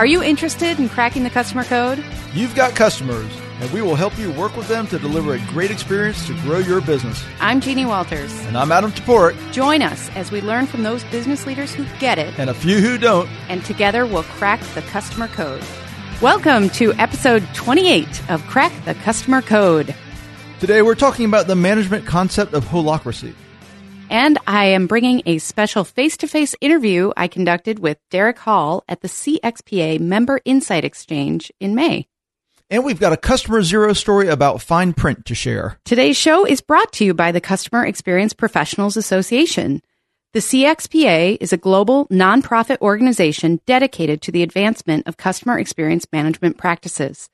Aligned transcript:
Are 0.00 0.06
you 0.06 0.22
interested 0.22 0.78
in 0.78 0.88
cracking 0.88 1.24
the 1.24 1.28
customer 1.28 1.62
code? 1.62 2.02
You've 2.32 2.54
got 2.54 2.74
customers, 2.74 3.30
and 3.60 3.70
we 3.70 3.82
will 3.82 3.96
help 3.96 4.16
you 4.18 4.32
work 4.32 4.56
with 4.56 4.66
them 4.66 4.86
to 4.86 4.98
deliver 4.98 5.34
a 5.34 5.38
great 5.48 5.70
experience 5.70 6.26
to 6.26 6.32
grow 6.40 6.56
your 6.56 6.80
business. 6.80 7.22
I'm 7.38 7.60
Jeannie 7.60 7.84
Walters. 7.84 8.32
And 8.46 8.56
I'm 8.56 8.72
Adam 8.72 8.92
Toporek, 8.92 9.52
Join 9.52 9.82
us 9.82 10.08
as 10.16 10.32
we 10.32 10.40
learn 10.40 10.64
from 10.64 10.84
those 10.84 11.04
business 11.04 11.46
leaders 11.46 11.74
who 11.74 11.84
get 11.98 12.18
it, 12.18 12.32
and 12.38 12.48
a 12.48 12.54
few 12.54 12.80
who 12.80 12.96
don't. 12.96 13.28
and 13.50 13.62
together 13.62 14.06
we'll 14.06 14.22
crack 14.22 14.62
the 14.74 14.80
customer 14.80 15.28
code. 15.28 15.62
Welcome 16.22 16.70
to 16.70 16.94
episode 16.94 17.46
28 17.52 18.30
of 18.30 18.42
Crack 18.46 18.72
the 18.86 18.94
Customer 18.94 19.42
Code. 19.42 19.94
Today 20.60 20.80
we're 20.80 20.94
talking 20.94 21.26
about 21.26 21.46
the 21.46 21.56
management 21.56 22.06
concept 22.06 22.54
of 22.54 22.64
holacracy. 22.64 23.34
And 24.10 24.38
I 24.44 24.64
am 24.64 24.88
bringing 24.88 25.22
a 25.24 25.38
special 25.38 25.84
face 25.84 26.16
to 26.16 26.26
face 26.26 26.56
interview 26.60 27.12
I 27.16 27.28
conducted 27.28 27.78
with 27.78 27.96
Derrick 28.10 28.40
Hall 28.40 28.82
at 28.88 29.02
the 29.02 29.08
CXPA 29.08 30.00
Member 30.00 30.40
Insight 30.44 30.84
Exchange 30.84 31.52
in 31.60 31.76
May. 31.76 32.08
And 32.68 32.84
we've 32.84 32.98
got 32.98 33.12
a 33.12 33.16
customer 33.16 33.62
zero 33.62 33.92
story 33.92 34.26
about 34.26 34.62
fine 34.62 34.94
print 34.94 35.26
to 35.26 35.36
share. 35.36 35.78
Today's 35.84 36.16
show 36.16 36.44
is 36.44 36.60
brought 36.60 36.92
to 36.94 37.04
you 37.04 37.14
by 37.14 37.30
the 37.30 37.40
Customer 37.40 37.86
Experience 37.86 38.32
Professionals 38.32 38.96
Association. 38.96 39.80
The 40.32 40.40
CXPA 40.40 41.38
is 41.40 41.52
a 41.52 41.56
global 41.56 42.08
nonprofit 42.08 42.80
organization 42.80 43.60
dedicated 43.64 44.22
to 44.22 44.32
the 44.32 44.42
advancement 44.42 45.06
of 45.06 45.18
customer 45.18 45.56
experience 45.56 46.04
management 46.12 46.58
practices. 46.58 47.30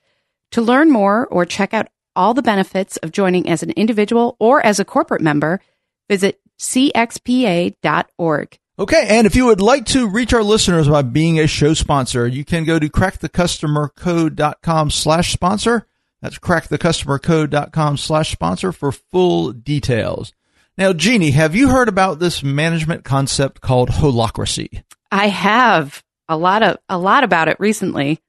To 0.50 0.60
learn 0.60 0.90
more 0.90 1.26
or 1.28 1.46
check 1.46 1.72
out 1.72 1.88
all 2.14 2.34
the 2.34 2.42
benefits 2.42 2.98
of 2.98 3.12
joining 3.12 3.48
as 3.48 3.62
an 3.62 3.70
individual 3.70 4.36
or 4.38 4.64
as 4.64 4.78
a 4.78 4.84
corporate 4.84 5.22
member, 5.22 5.60
visit 6.08 6.38
cxpa.org. 6.58 8.58
Okay, 8.78 9.06
and 9.08 9.26
if 9.26 9.34
you 9.34 9.46
would 9.46 9.62
like 9.62 9.86
to 9.86 10.06
reach 10.06 10.34
our 10.34 10.42
listeners 10.42 10.86
by 10.86 11.00
being 11.00 11.40
a 11.40 11.46
show 11.46 11.72
sponsor, 11.72 12.26
you 12.26 12.44
can 12.44 12.64
go 12.64 12.78
to 12.78 12.90
crackthecustomercode.com 12.90 14.90
slash 14.90 15.32
sponsor. 15.32 15.86
That's 16.20 16.38
crackthecustomercode.com 16.38 17.96
slash 17.96 18.32
sponsor 18.32 18.72
for 18.72 18.92
full 18.92 19.52
details. 19.52 20.34
Now, 20.76 20.92
Jeannie, 20.92 21.30
have 21.30 21.54
you 21.54 21.70
heard 21.70 21.88
about 21.88 22.18
this 22.18 22.42
management 22.42 23.04
concept 23.04 23.62
called 23.62 23.88
holacracy? 23.88 24.82
I 25.10 25.28
have 25.28 26.04
a 26.28 26.36
lot 26.36 26.62
of 26.62 26.76
a 26.88 26.98
lot 26.98 27.24
about 27.24 27.48
it 27.48 27.58
recently. 27.58 28.20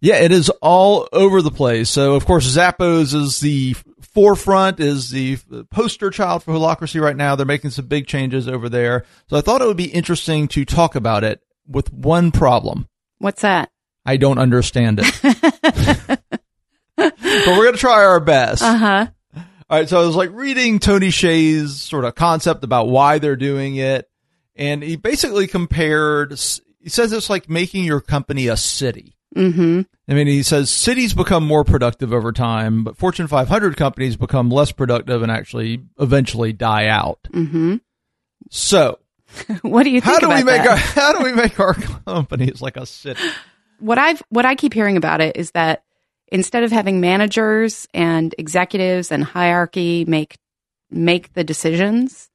Yeah, 0.00 0.14
it 0.16 0.30
is 0.30 0.48
all 0.60 1.08
over 1.12 1.42
the 1.42 1.50
place. 1.50 1.90
So, 1.90 2.14
of 2.14 2.24
course, 2.24 2.56
Zappos 2.56 3.14
is 3.14 3.40
the 3.40 3.74
forefront, 4.02 4.80
is 4.80 5.10
the 5.10 5.36
poster 5.70 6.10
child 6.10 6.42
for 6.42 6.52
holacracy 6.52 7.00
right 7.00 7.16
now. 7.16 7.36
They're 7.36 7.46
making 7.46 7.70
some 7.70 7.86
big 7.86 8.06
changes 8.06 8.48
over 8.48 8.68
there. 8.68 9.04
So 9.28 9.36
I 9.36 9.40
thought 9.40 9.62
it 9.62 9.66
would 9.66 9.76
be 9.76 9.90
interesting 9.90 10.48
to 10.48 10.64
talk 10.64 10.94
about 10.94 11.24
it 11.24 11.40
with 11.66 11.92
one 11.92 12.30
problem. 12.32 12.88
What's 13.18 13.42
that? 13.42 13.70
I 14.04 14.16
don't 14.16 14.38
understand 14.38 15.00
it. 15.02 16.20
but 16.96 17.12
we're 17.46 17.64
going 17.64 17.74
to 17.74 17.78
try 17.78 18.04
our 18.04 18.20
best. 18.20 18.62
Uh 18.62 18.76
huh. 18.76 19.06
All 19.70 19.78
right. 19.78 19.88
So 19.88 20.00
I 20.00 20.06
was 20.06 20.16
like 20.16 20.30
reading 20.32 20.78
Tony 20.78 21.08
Hsieh's 21.08 21.80
sort 21.80 22.04
of 22.04 22.14
concept 22.14 22.64
about 22.64 22.88
why 22.88 23.18
they're 23.18 23.36
doing 23.36 23.76
it. 23.76 24.08
And 24.54 24.82
he 24.82 24.96
basically 24.96 25.46
compared, 25.46 26.32
he 26.32 26.90
says 26.90 27.12
it's 27.12 27.30
like 27.30 27.48
making 27.48 27.84
your 27.84 28.00
company 28.00 28.48
a 28.48 28.56
city. 28.56 29.16
Mm-hmm. 29.34 29.82
I 30.08 30.14
mean, 30.14 30.26
he 30.26 30.42
says 30.42 30.70
cities 30.70 31.14
become 31.14 31.44
more 31.44 31.64
productive 31.64 32.12
over 32.12 32.32
time, 32.32 32.84
but 32.84 32.96
Fortune 32.96 33.26
500 33.28 33.76
companies 33.76 34.16
become 34.16 34.50
less 34.50 34.72
productive 34.72 35.22
and 35.22 35.32
actually 35.32 35.82
eventually 35.98 36.52
die 36.52 36.86
out. 36.88 37.20
Mm-hmm. 37.32 37.76
So, 38.50 38.98
What 39.62 39.84
do 39.84 39.90
you 39.90 40.00
think 40.00 40.12
how 40.12 40.18
do 40.18 40.28
we 40.28 40.44
make 40.44 40.62
that? 40.62 40.68
our 40.68 40.76
how 40.76 41.12
do 41.18 41.24
we 41.24 41.32
make 41.32 41.58
our 41.58 41.74
companies 41.74 42.60
like 42.60 42.76
a 42.76 42.84
city? 42.86 43.22
what 43.78 43.98
I've 43.98 44.22
what 44.28 44.44
I 44.44 44.54
keep 44.54 44.74
hearing 44.74 44.96
about 44.96 45.20
it 45.20 45.36
is 45.36 45.50
that 45.52 45.82
instead 46.30 46.62
of 46.62 46.70
having 46.70 47.00
managers 47.00 47.86
and 47.92 48.34
executives 48.38 49.10
and 49.10 49.24
hierarchy 49.24 50.04
make 50.04 50.36
make 50.90 51.32
the 51.32 51.44
decisions, 51.44 52.28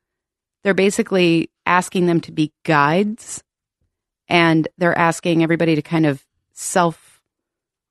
they're 0.63 0.73
basically 0.73 1.49
asking 1.65 2.07
them 2.07 2.19
to 2.21 2.31
be 2.31 2.51
guides 2.65 3.43
and 4.27 4.67
they're 4.77 4.97
asking 4.97 5.43
everybody 5.43 5.75
to 5.75 5.81
kind 5.81 6.05
of 6.05 6.23
self 6.57 7.21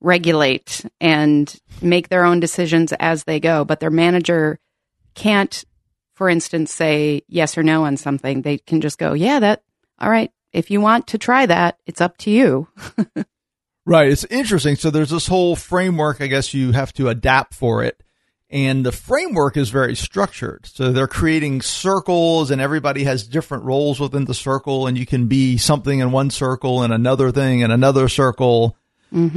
regulate 0.01 0.85
and 1.01 1.55
make 1.81 2.09
their 2.09 2.25
own 2.25 2.41
decisions 2.41 2.93
as 3.01 3.25
they 3.25 3.41
go, 3.41 3.65
but 3.65 3.81
their 3.81 3.91
manager 3.91 4.59
can't 5.15 5.65
for 6.15 6.29
instance 6.29 6.73
say 6.73 7.23
yes 7.29 7.57
or 7.57 7.63
no 7.63 7.85
on 7.85 7.97
something. 7.97 8.43
They 8.43 8.59
can 8.59 8.81
just 8.81 8.99
go, 8.99 9.15
"Yeah, 9.15 9.41
that 9.41 9.63
all 9.99 10.11
right. 10.11 10.31
If 10.53 10.71
you 10.71 10.81
want 10.81 11.07
to 11.09 11.19
try 11.19 11.47
that, 11.47 11.79
it's 11.87 12.01
up 12.01 12.19
to 12.19 12.31
you." 12.31 12.69
Right. 13.87 14.11
It's 14.11 14.25
interesting. 14.25 14.75
So 14.75 14.91
there's 14.91 15.11
this 15.11 15.29
whole 15.29 15.55
framework. 15.55 16.21
I 16.21 16.27
guess 16.27 16.53
you 16.53 16.73
have 16.73 16.93
to 16.95 17.09
adapt 17.09 17.55
for 17.55 17.85
it. 17.85 18.03
And 18.49 18.87
the 18.87 18.93
framework 18.93 19.57
is 19.57 19.71
very 19.71 19.97
structured. 19.97 20.67
So 20.67 20.93
they're 20.93 21.09
creating 21.09 21.63
circles 21.63 22.53
and 22.53 22.61
everybody 22.61 23.03
has 23.05 23.27
different 23.27 23.65
roles 23.65 23.99
within 23.99 24.25
the 24.25 24.35
circle 24.35 24.87
and 24.87 24.97
you 24.97 25.05
can 25.05 25.27
be 25.27 25.57
something 25.57 25.99
in 25.99 26.13
one 26.13 26.31
circle 26.31 26.83
and 26.83 26.93
another 26.93 27.33
thing 27.33 27.61
in 27.61 27.73
another 27.73 28.09
circle. 28.09 28.77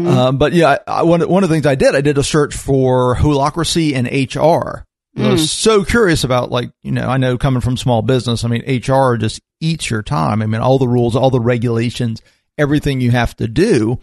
Um, 0.08 0.38
but 0.38 0.54
yeah, 0.54 0.78
I, 0.88 1.04
one, 1.04 1.28
one 1.28 1.44
of 1.44 1.50
the 1.50 1.56
things 1.56 1.66
I 1.66 1.76
did, 1.76 1.96
I 1.96 2.02
did 2.02 2.18
a 2.20 2.24
search 2.24 2.56
for 2.56 3.16
holacracy 3.16 3.94
and 3.96 4.08
HR. 4.08 4.86
I 5.18 5.32
was 5.32 5.52
so 5.52 5.84
curious 5.84 6.24
about 6.24 6.52
like, 6.52 6.72
you 6.84 6.92
know, 6.92 7.08
I 7.10 7.18
know 7.18 7.38
coming 7.38 7.62
from 7.62 7.78
small 7.78 8.02
business, 8.04 8.44
I 8.44 8.48
mean, 8.48 8.62
HR 8.68 9.16
just 9.16 9.42
eats 9.60 9.90
your 9.90 10.02
time. 10.04 10.42
I 10.42 10.46
mean, 10.46 10.62
all 10.62 10.78
the 10.78 10.88
rules, 10.88 11.16
all 11.16 11.30
the 11.30 11.40
regulations, 11.42 12.22
everything 12.58 13.02
you 13.02 13.12
have 13.12 13.36
to 13.38 13.48
do. 13.48 14.00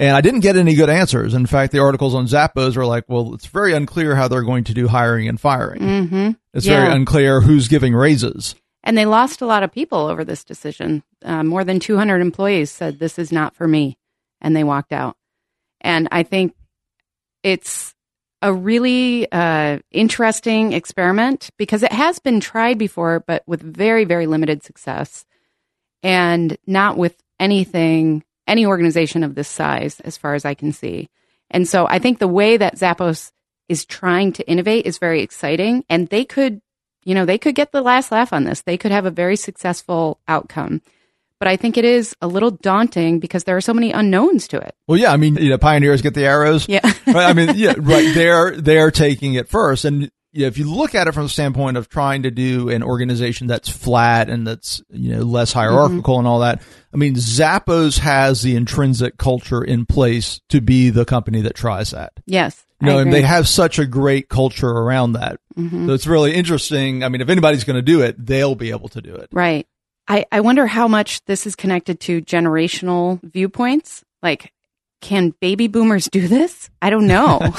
And 0.00 0.16
I 0.16 0.20
didn't 0.20 0.40
get 0.40 0.56
any 0.56 0.74
good 0.76 0.88
answers. 0.88 1.34
In 1.34 1.44
fact, 1.46 1.72
the 1.72 1.80
articles 1.80 2.14
on 2.14 2.26
Zappos 2.26 2.76
were 2.76 2.86
like, 2.86 3.04
well, 3.08 3.34
it's 3.34 3.46
very 3.46 3.72
unclear 3.74 4.14
how 4.14 4.28
they're 4.28 4.44
going 4.44 4.62
to 4.64 4.74
do 4.74 4.86
hiring 4.86 5.28
and 5.28 5.40
firing. 5.40 5.80
Mm-hmm. 5.82 6.30
It's 6.54 6.66
Yeah. 6.66 6.82
very 6.82 6.94
unclear 6.94 7.40
who's 7.40 7.66
giving 7.66 7.94
raises. 7.94 8.54
And 8.84 8.96
they 8.96 9.06
lost 9.06 9.40
a 9.42 9.46
lot 9.46 9.64
of 9.64 9.72
people 9.72 9.98
over 10.06 10.24
this 10.24 10.44
decision. 10.44 11.02
Uh, 11.24 11.42
more 11.42 11.64
than 11.64 11.80
200 11.80 12.20
employees 12.20 12.70
said, 12.70 13.00
This 13.00 13.18
is 13.18 13.32
not 13.32 13.56
for 13.56 13.66
me. 13.66 13.98
And 14.40 14.54
they 14.54 14.62
walked 14.62 14.92
out. 14.92 15.16
And 15.80 16.06
I 16.12 16.22
think 16.22 16.54
it's 17.42 17.92
a 18.40 18.52
really 18.52 19.30
uh, 19.32 19.80
interesting 19.90 20.72
experiment 20.74 21.50
because 21.58 21.82
it 21.82 21.92
has 21.92 22.20
been 22.20 22.38
tried 22.38 22.78
before, 22.78 23.18
but 23.26 23.42
with 23.48 23.60
very, 23.62 24.04
very 24.04 24.28
limited 24.28 24.62
success 24.62 25.26
and 26.04 26.56
not 26.66 26.96
with 26.96 27.16
anything, 27.40 28.22
any 28.48 28.66
organization 28.66 29.22
of 29.22 29.34
this 29.34 29.48
size, 29.48 30.00
as 30.00 30.16
far 30.16 30.34
as 30.34 30.44
I 30.44 30.54
can 30.54 30.72
see. 30.72 31.08
And 31.50 31.68
so 31.68 31.86
I 31.88 31.98
think 31.98 32.18
the 32.18 32.28
way 32.28 32.56
that 32.56 32.76
Zappos 32.76 33.30
is 33.68 33.84
trying 33.84 34.32
to 34.32 34.48
innovate 34.48 34.86
is 34.86 34.98
very 34.98 35.22
exciting. 35.22 35.84
And 35.88 36.08
they 36.08 36.24
could, 36.24 36.60
you 37.04 37.14
know, 37.14 37.24
they 37.24 37.38
could 37.38 37.54
get 37.54 37.72
the 37.72 37.82
last 37.82 38.10
laugh 38.10 38.32
on 38.32 38.44
this. 38.44 38.62
They 38.62 38.76
could 38.76 38.90
have 38.90 39.06
a 39.06 39.10
very 39.10 39.36
successful 39.36 40.18
outcome. 40.26 40.82
But 41.38 41.48
I 41.48 41.56
think 41.56 41.76
it 41.76 41.84
is 41.84 42.16
a 42.20 42.26
little 42.26 42.50
daunting 42.50 43.20
because 43.20 43.44
there 43.44 43.56
are 43.56 43.60
so 43.60 43.72
many 43.72 43.92
unknowns 43.92 44.48
to 44.48 44.58
it. 44.58 44.74
Well, 44.88 44.98
yeah, 44.98 45.12
I 45.12 45.16
mean, 45.16 45.36
you 45.36 45.50
know, 45.50 45.58
pioneers 45.58 46.02
get 46.02 46.14
the 46.14 46.24
arrows. 46.24 46.68
Yeah. 46.68 46.80
right. 47.06 47.30
I 47.30 47.32
mean, 47.32 47.52
yeah, 47.54 47.74
right. 47.76 48.12
They're, 48.12 48.56
they're 48.56 48.90
taking 48.90 49.34
it 49.34 49.48
first. 49.48 49.84
And 49.84 50.10
yeah, 50.32 50.46
if 50.46 50.58
you 50.58 50.70
look 50.70 50.94
at 50.94 51.08
it 51.08 51.12
from 51.12 51.24
the 51.24 51.28
standpoint 51.28 51.76
of 51.76 51.88
trying 51.88 52.24
to 52.24 52.30
do 52.30 52.68
an 52.68 52.82
organization 52.82 53.46
that's 53.46 53.68
flat 53.68 54.28
and 54.28 54.46
that's, 54.46 54.82
you 54.90 55.14
know, 55.14 55.22
less 55.22 55.50
mm-hmm. 55.50 55.60
hierarchical 55.60 56.18
and 56.18 56.28
all 56.28 56.40
that, 56.40 56.62
I 56.92 56.96
mean, 56.96 57.14
Zappos 57.14 57.98
has 57.98 58.42
the 58.42 58.54
intrinsic 58.54 59.16
culture 59.16 59.64
in 59.64 59.86
place 59.86 60.40
to 60.50 60.60
be 60.60 60.90
the 60.90 61.04
company 61.04 61.40
that 61.42 61.54
tries 61.54 61.92
that. 61.92 62.12
Yes. 62.26 62.64
You 62.80 62.86
know, 62.88 62.98
and 62.98 63.12
they 63.12 63.22
have 63.22 63.48
such 63.48 63.78
a 63.78 63.86
great 63.86 64.28
culture 64.28 64.68
around 64.68 65.14
that. 65.14 65.40
Mm-hmm. 65.56 65.88
So 65.88 65.94
it's 65.94 66.06
really 66.06 66.34
interesting. 66.34 67.02
I 67.02 67.08
mean, 67.08 67.20
if 67.20 67.28
anybody's 67.28 67.64
going 67.64 67.76
to 67.76 67.82
do 67.82 68.02
it, 68.02 68.24
they'll 68.24 68.54
be 68.54 68.70
able 68.70 68.88
to 68.90 69.02
do 69.02 69.14
it. 69.14 69.30
Right. 69.32 69.66
I, 70.06 70.26
I 70.30 70.40
wonder 70.40 70.66
how 70.66 70.88
much 70.88 71.24
this 71.24 71.46
is 71.46 71.56
connected 71.56 72.00
to 72.00 72.22
generational 72.22 73.20
viewpoints. 73.22 74.04
Like, 74.22 74.52
can 75.00 75.34
baby 75.40 75.68
boomers 75.68 76.08
do 76.08 76.28
this? 76.28 76.70
I 76.82 76.90
don't 76.90 77.06
know. 77.06 77.38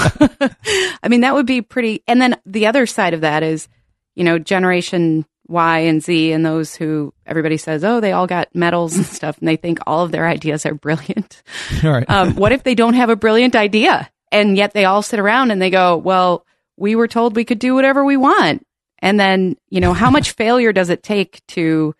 I 1.03 1.07
mean, 1.07 1.21
that 1.21 1.33
would 1.33 1.45
be 1.45 1.62
pretty. 1.62 2.03
And 2.07 2.21
then 2.21 2.39
the 2.45 2.68
other 2.68 2.86
side 2.86 3.13
of 3.13 3.21
that 3.21 3.44
is, 3.44 3.68
you 4.15 4.24
know, 4.24 4.39
generation 4.39 5.25
Y 5.47 5.80
and 5.80 6.03
Z 6.03 6.31
and 6.31 6.45
those 6.45 6.75
who 6.75 7.13
everybody 7.25 7.57
says, 7.57 7.83
oh, 7.83 8.00
they 8.00 8.12
all 8.12 8.27
got 8.27 8.53
medals 8.53 8.95
and 8.95 9.06
stuff, 9.06 9.39
and 9.39 9.47
they 9.47 9.56
think 9.56 9.80
all 9.88 10.06
of 10.06 10.12
their 10.12 10.27
ideas 10.27 10.65
are 10.65 10.75
brilliant. 10.75 11.41
All 11.83 11.91
right. 11.91 12.09
Um, 12.09 12.36
what 12.36 12.51
if 12.51 12.63
they 12.63 12.75
don't 12.75 12.94
have 12.94 13.09
a 13.09 13.15
brilliant 13.15 13.56
idea? 13.56 14.09
And 14.31 14.56
yet 14.56 14.74
they 14.74 14.86
all 14.86 15.01
sit 15.01 15.19
around 15.19 15.50
and 15.50 15.62
they 15.62 15.71
go, 15.71 15.97
well, 15.97 16.45
we 16.77 16.95
were 16.95 17.07
told 17.07 17.36
we 17.36 17.45
could 17.45 17.59
do 17.59 17.74
whatever 17.74 18.06
we 18.06 18.15
want. 18.15 18.65
And 19.00 19.19
then, 19.19 19.57
you 19.69 19.81
know, 19.81 19.94
how 19.94 20.12
much 20.12 20.33
failure 20.33 20.71
does 20.71 20.89
it 20.89 21.01
take 21.01 21.45
to 21.47 21.95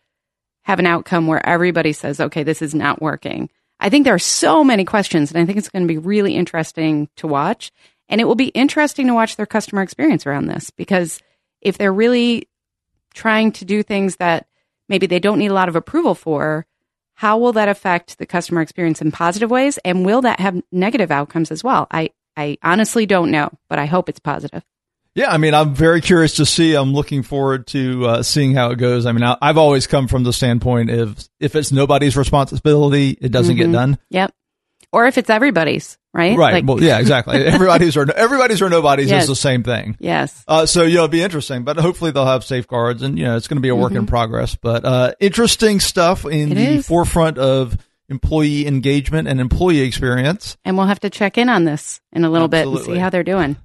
have 0.64 0.80
an 0.80 0.86
outcome 0.86 1.26
where 1.26 1.44
everybody 1.44 1.92
says, 1.94 2.20
okay, 2.20 2.44
this 2.44 2.62
is 2.62 2.76
not 2.76 3.02
working? 3.02 3.50
I 3.80 3.90
think 3.90 4.04
there 4.04 4.14
are 4.14 4.20
so 4.20 4.64
many 4.64 4.84
questions, 4.84 5.32
and 5.32 5.42
I 5.42 5.46
think 5.46 5.58
it's 5.58 5.70
going 5.70 5.84
to 5.84 5.94
be 5.94 5.98
really 5.98 6.36
interesting 6.36 7.10
to 7.18 7.28
watch. 7.28 7.72
And 8.10 8.20
it 8.20 8.26
will 8.26 8.36
be 8.36 8.48
interesting 8.48 9.08
to 9.08 9.14
watch 9.14 9.36
their 9.36 9.46
customer 9.46 9.82
experience 9.82 10.26
around 10.26 10.48
this 10.48 10.72
because 10.72 11.22
if 11.62 11.78
they're 11.78 11.94
really 11.94 12.48
trying 13.14 13.52
to 13.54 13.66
do 13.66 13.84
things 13.84 14.18
that 14.18 14.48
maybe 14.88 15.06
they 15.06 15.20
don't 15.20 15.40
need 15.40 15.52
a 15.52 15.54
lot 15.54 15.70
of 15.70 15.76
approval 15.76 16.16
for, 16.16 16.66
how 17.14 17.38
will 17.38 17.54
that 17.54 17.70
affect 17.70 18.18
the 18.18 18.26
customer 18.26 18.62
experience 18.62 19.02
in 19.02 19.12
positive 19.12 19.52
ways? 19.52 19.78
And 19.86 20.06
will 20.06 20.22
that 20.22 20.40
have 20.40 20.62
negative 20.72 21.12
outcomes 21.12 21.52
as 21.52 21.64
well? 21.64 21.88
I, 21.92 22.10
I 22.36 22.58
honestly 22.64 23.06
don't 23.06 23.30
know, 23.30 23.50
but 23.68 23.78
I 23.78 23.86
hope 23.86 24.10
it's 24.10 24.20
positive. 24.20 24.64
Yeah, 25.16 25.32
I 25.32 25.38
mean, 25.38 25.54
I'm 25.54 25.74
very 25.74 26.02
curious 26.02 26.36
to 26.36 26.46
see. 26.46 26.76
I'm 26.76 26.94
looking 26.94 27.24
forward 27.24 27.68
to 27.68 28.06
uh, 28.06 28.24
seeing 28.24 28.54
how 28.54 28.72
it 28.72 28.78
goes. 28.78 29.06
I 29.06 29.12
mean, 29.12 29.24
I, 29.24 29.38
have 29.42 29.58
always 29.58 29.88
come 29.88 30.08
from 30.08 30.24
the 30.24 30.32
standpoint 30.32 30.92
of 30.92 31.28
if 31.40 31.56
it's 31.56 31.72
nobody's 31.72 32.16
responsibility, 32.16 33.18
it 33.20 33.32
doesn't 33.32 33.56
mm-hmm. 33.56 33.72
get 33.72 33.78
done. 33.78 33.98
Yep. 34.12 34.34
Or 34.92 35.08
if 35.08 35.18
it's 35.18 35.30
everybody's, 35.30 35.98
right? 36.14 36.38
Right. 36.38 36.54
Like, 36.54 36.68
well, 36.68 36.82
yeah, 36.82 37.00
exactly. 37.00 37.36
everybody's 37.46 37.96
or 37.98 38.12
everybody's 38.12 38.62
or 38.62 38.70
nobody's 38.70 39.10
yes. 39.10 39.24
is 39.24 39.30
the 39.30 39.36
same 39.36 39.62
thing. 39.62 39.98
Yes. 40.00 40.44
Uh, 40.48 40.66
so 40.66 40.82
know, 40.82 40.88
it'll 40.88 41.08
be 41.10 41.22
interesting, 41.22 41.64
but 41.64 41.78
hopefully 41.78 42.12
they'll 42.12 42.26
have 42.26 42.44
safeguards, 42.44 43.04
and 43.04 43.18
you 43.18 43.26
know, 43.26 43.36
it's 43.36 43.48
going 43.48 43.58
to 43.58 43.62
be 43.62 43.70
a 43.70 43.76
work 43.76 43.90
mm-hmm. 43.90 44.00
in 44.00 44.08
progress. 44.08 44.56
But 44.56 44.86
uh, 44.86 45.14
interesting 45.20 45.80
stuff 45.80 46.26
in 46.26 46.52
it 46.52 46.56
the 46.56 46.68
is. 46.78 46.88
forefront 46.88 47.38
of 47.38 47.78
employee 48.10 48.66
engagement 48.66 49.28
and 49.28 49.40
employee 49.40 49.82
experience. 49.82 50.58
And 50.66 50.78
we'll 50.78 50.88
have 50.88 51.02
to 51.02 51.10
check 51.10 51.38
in 51.38 51.50
on 51.50 51.66
this 51.66 52.02
in 52.12 52.24
a 52.24 52.30
little 52.30 52.46
Absolutely. 52.46 52.80
bit 52.80 52.88
and 52.88 52.96
see 52.96 53.00
how 53.00 53.10
they're 53.10 53.24
doing. 53.24 53.58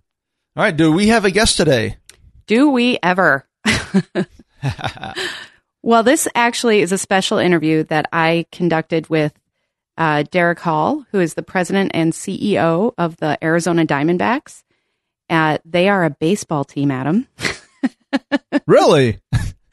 All 0.57 0.63
right. 0.63 0.77
Do 0.77 0.93
we 0.93 1.09
have 1.09 1.25
a 1.25 1.33
guest 1.33 1.57
today? 1.57 1.97
Do 2.47 2.71
we 2.71 2.97
ever? 3.03 3.45
well, 5.83 6.05
this 6.05 6.29
actually 6.37 6.81
is 6.81 6.93
a 6.93 6.99
special 6.99 7.39
interview 7.39 7.83
that 7.85 8.09
I 8.13 8.47
conducted 8.53 9.11
with 9.11 9.33
uh, 9.99 10.23
Derrick 10.31 10.61
Hall, 10.61 11.05
who 11.11 11.19
is 11.19 11.35
the 11.35 11.43
president 11.43 11.91
and 11.93 12.13
CEO 12.13 12.93
of 12.97 13.17
the 13.17 13.37
Arizona 13.43 13.85
Diamondbacks. 13.85 14.63
Uh, 15.29 15.59
they 15.65 15.89
are 15.89 16.05
a 16.05 16.11
baseball 16.11 16.63
team, 16.65 16.93
Adam. 16.93 17.27
really? 18.69 19.19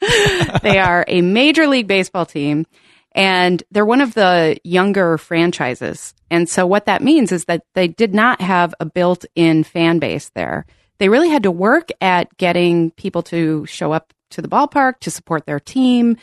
they 0.62 0.78
are 0.80 1.04
a 1.06 1.20
major 1.20 1.68
league 1.68 1.86
baseball 1.86 2.26
team, 2.26 2.66
and 3.14 3.62
they're 3.70 3.84
one 3.84 4.00
of 4.00 4.14
the 4.14 4.58
younger 4.64 5.18
franchises. 5.18 6.14
And 6.30 6.48
so, 6.48 6.66
what 6.66 6.86
that 6.86 7.02
means 7.02 7.32
is 7.32 7.44
that 7.44 7.64
they 7.74 7.88
did 7.88 8.14
not 8.14 8.40
have 8.40 8.74
a 8.80 8.86
built 8.86 9.24
in 9.34 9.64
fan 9.64 9.98
base 9.98 10.30
there. 10.30 10.66
They 10.98 11.08
really 11.08 11.28
had 11.28 11.42
to 11.44 11.50
work 11.50 11.90
at 12.00 12.36
getting 12.36 12.90
people 12.92 13.22
to 13.24 13.66
show 13.66 13.92
up 13.92 14.12
to 14.30 14.42
the 14.42 14.48
ballpark, 14.48 15.00
to 15.00 15.10
support 15.10 15.46
their 15.46 15.60
team, 15.60 16.16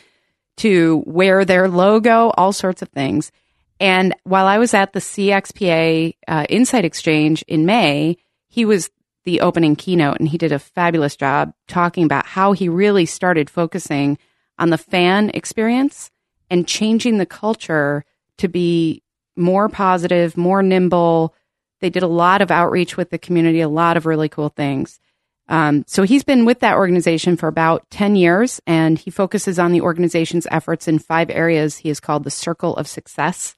to 0.58 1.02
wear 1.06 1.44
their 1.44 1.68
logo, 1.68 2.30
all 2.36 2.52
sorts 2.52 2.82
of 2.82 2.88
things. 2.88 3.30
And 3.78 4.14
while 4.24 4.46
I 4.46 4.58
was 4.58 4.74
at 4.74 4.92
the 4.92 5.00
CXPA 5.00 6.14
uh, 6.28 6.46
Insight 6.48 6.84
Exchange 6.84 7.42
in 7.48 7.66
May, 7.66 8.18
he 8.48 8.64
was 8.64 8.90
the 9.24 9.40
opening 9.40 9.76
keynote 9.76 10.18
and 10.18 10.28
he 10.28 10.38
did 10.38 10.52
a 10.52 10.58
fabulous 10.58 11.16
job 11.16 11.52
talking 11.68 12.04
about 12.04 12.26
how 12.26 12.52
he 12.52 12.68
really 12.68 13.06
started 13.06 13.48
focusing 13.48 14.18
on 14.58 14.70
the 14.70 14.78
fan 14.78 15.30
experience 15.30 16.10
and 16.50 16.66
changing 16.66 17.18
the 17.18 17.26
culture 17.26 18.04
to 18.38 18.48
be 18.48 19.02
more 19.36 19.68
positive, 19.68 20.36
more 20.36 20.62
nimble. 20.62 21.34
They 21.80 21.90
did 21.90 22.02
a 22.02 22.08
lot 22.08 22.42
of 22.42 22.50
outreach 22.50 22.96
with 22.96 23.10
the 23.10 23.18
community, 23.18 23.60
a 23.60 23.68
lot 23.68 23.96
of 23.96 24.06
really 24.06 24.28
cool 24.28 24.50
things. 24.50 25.00
Um, 25.48 25.84
so 25.88 26.04
he's 26.04 26.22
been 26.22 26.44
with 26.44 26.60
that 26.60 26.76
organization 26.76 27.36
for 27.36 27.48
about 27.48 27.88
10 27.90 28.14
years 28.14 28.60
and 28.68 28.96
he 28.98 29.10
focuses 29.10 29.58
on 29.58 29.72
the 29.72 29.80
organization's 29.80 30.46
efforts 30.50 30.86
in 30.86 31.00
five 31.00 31.28
areas 31.28 31.78
he 31.78 31.88
has 31.88 31.98
called 31.98 32.22
the 32.22 32.30
circle 32.30 32.76
of 32.76 32.86
success. 32.86 33.56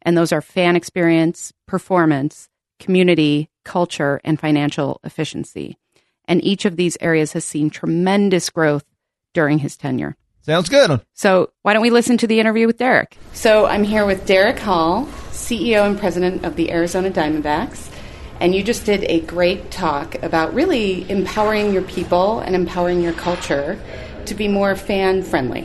And 0.00 0.16
those 0.16 0.32
are 0.32 0.40
fan 0.40 0.74
experience, 0.74 1.52
performance, 1.66 2.48
community, 2.78 3.50
culture, 3.64 4.20
and 4.24 4.40
financial 4.40 5.00
efficiency. 5.04 5.76
And 6.26 6.42
each 6.42 6.64
of 6.64 6.76
these 6.76 6.96
areas 7.00 7.32
has 7.32 7.44
seen 7.44 7.68
tremendous 7.68 8.48
growth 8.48 8.84
during 9.34 9.58
his 9.58 9.76
tenure. 9.76 10.16
Sounds 10.44 10.68
good. 10.68 11.00
So, 11.14 11.52
why 11.62 11.72
don't 11.72 11.80
we 11.80 11.88
listen 11.88 12.18
to 12.18 12.26
the 12.26 12.38
interview 12.38 12.66
with 12.66 12.76
Derrick? 12.76 13.16
So, 13.32 13.64
I'm 13.64 13.82
here 13.82 14.04
with 14.04 14.26
Derrick 14.26 14.58
Hall, 14.58 15.06
CEO 15.30 15.86
and 15.86 15.98
president 15.98 16.44
of 16.44 16.54
the 16.56 16.70
Arizona 16.70 17.10
Diamondbacks. 17.10 17.90
And 18.40 18.54
you 18.54 18.62
just 18.62 18.84
did 18.84 19.04
a 19.04 19.20
great 19.20 19.70
talk 19.70 20.22
about 20.22 20.52
really 20.52 21.10
empowering 21.10 21.72
your 21.72 21.80
people 21.80 22.40
and 22.40 22.54
empowering 22.54 23.00
your 23.00 23.14
culture 23.14 23.80
to 24.26 24.34
be 24.34 24.46
more 24.46 24.76
fan 24.76 25.22
friendly, 25.22 25.62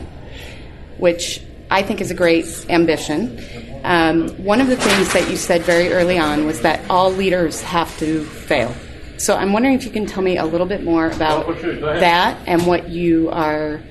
which 0.96 1.42
I 1.70 1.82
think 1.82 2.00
is 2.00 2.10
a 2.10 2.14
great 2.14 2.46
ambition. 2.70 3.38
Um, 3.84 4.30
one 4.42 4.62
of 4.62 4.68
the 4.68 4.76
things 4.76 5.12
that 5.12 5.28
you 5.28 5.36
said 5.36 5.60
very 5.60 5.92
early 5.92 6.18
on 6.18 6.46
was 6.46 6.62
that 6.62 6.88
all 6.88 7.10
leaders 7.10 7.60
have 7.60 7.94
to 7.98 8.24
fail. 8.24 8.74
So 9.18 9.36
I'm 9.36 9.52
wondering 9.52 9.74
if 9.74 9.84
you 9.84 9.90
can 9.90 10.06
tell 10.06 10.22
me 10.22 10.38
a 10.38 10.46
little 10.46 10.66
bit 10.66 10.82
more 10.82 11.10
about 11.10 11.46
that 11.60 12.38
and 12.46 12.66
what 12.66 12.88
you 12.88 13.28
are 13.28 13.82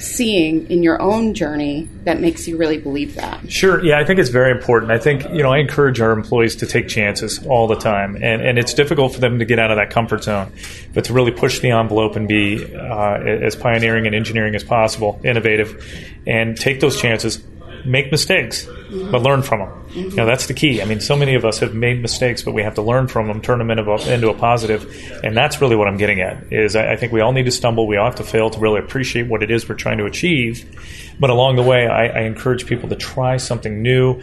seeing 0.00 0.70
in 0.70 0.82
your 0.82 1.00
own 1.00 1.34
journey 1.34 1.88
that 2.04 2.20
makes 2.20 2.48
you 2.48 2.56
really 2.56 2.78
believe 2.78 3.14
that? 3.14 3.50
Sure. 3.50 3.82
Yeah, 3.84 3.98
I 3.98 4.04
think 4.04 4.18
it's 4.18 4.30
very 4.30 4.50
important. 4.50 4.90
I 4.90 4.98
think, 4.98 5.24
you 5.30 5.42
know, 5.42 5.52
I 5.52 5.58
encourage 5.58 6.00
our 6.00 6.12
employees 6.12 6.56
to 6.56 6.66
take 6.66 6.88
chances 6.88 7.44
all 7.46 7.66
the 7.66 7.76
time. 7.76 8.16
And, 8.16 8.42
and 8.42 8.58
it's 8.58 8.74
difficult 8.74 9.14
for 9.14 9.20
them 9.20 9.38
to 9.38 9.44
get 9.44 9.58
out 9.58 9.70
of 9.70 9.76
that 9.76 9.90
comfort 9.90 10.24
zone, 10.24 10.52
but 10.94 11.04
to 11.04 11.12
really 11.12 11.32
push 11.32 11.60
the 11.60 11.70
envelope 11.70 12.16
and 12.16 12.26
be 12.26 12.74
uh, 12.74 13.14
as 13.18 13.56
pioneering 13.56 14.06
and 14.06 14.14
engineering 14.14 14.54
as 14.54 14.64
possible, 14.64 15.20
innovative, 15.24 15.84
and 16.26 16.56
take 16.56 16.80
those 16.80 17.00
chances 17.00 17.42
make 17.84 18.10
mistakes, 18.10 18.64
mm-hmm. 18.64 19.10
but 19.10 19.22
learn 19.22 19.42
from 19.42 19.60
them. 19.60 19.68
Mm-hmm. 19.68 19.98
You 20.10 20.16
know, 20.16 20.26
that's 20.26 20.46
the 20.46 20.54
key. 20.54 20.82
I 20.82 20.84
mean, 20.84 21.00
so 21.00 21.16
many 21.16 21.34
of 21.34 21.44
us 21.44 21.58
have 21.58 21.74
made 21.74 22.00
mistakes, 22.00 22.42
but 22.42 22.52
we 22.52 22.62
have 22.62 22.74
to 22.74 22.82
learn 22.82 23.08
from 23.08 23.26
them, 23.28 23.40
turn 23.40 23.58
them 23.58 23.70
into 23.70 23.90
a, 23.90 24.12
into 24.12 24.28
a 24.28 24.34
positive, 24.34 25.20
and 25.24 25.36
that's 25.36 25.60
really 25.60 25.76
what 25.76 25.88
I'm 25.88 25.96
getting 25.96 26.20
at. 26.20 26.52
Is 26.52 26.76
I, 26.76 26.92
I 26.92 26.96
think 26.96 27.12
we 27.12 27.20
all 27.20 27.32
need 27.32 27.46
to 27.46 27.50
stumble, 27.50 27.86
we 27.86 27.96
all 27.96 28.06
have 28.06 28.16
to 28.16 28.24
fail 28.24 28.50
to 28.50 28.58
really 28.60 28.78
appreciate 28.78 29.28
what 29.28 29.42
it 29.42 29.50
is 29.50 29.68
we're 29.68 29.74
trying 29.74 29.98
to 29.98 30.06
achieve. 30.06 31.16
But 31.18 31.30
along 31.30 31.56
the 31.56 31.62
way, 31.62 31.86
I, 31.86 32.06
I 32.06 32.20
encourage 32.22 32.66
people 32.66 32.88
to 32.88 32.96
try 32.96 33.36
something 33.36 33.82
new, 33.82 34.22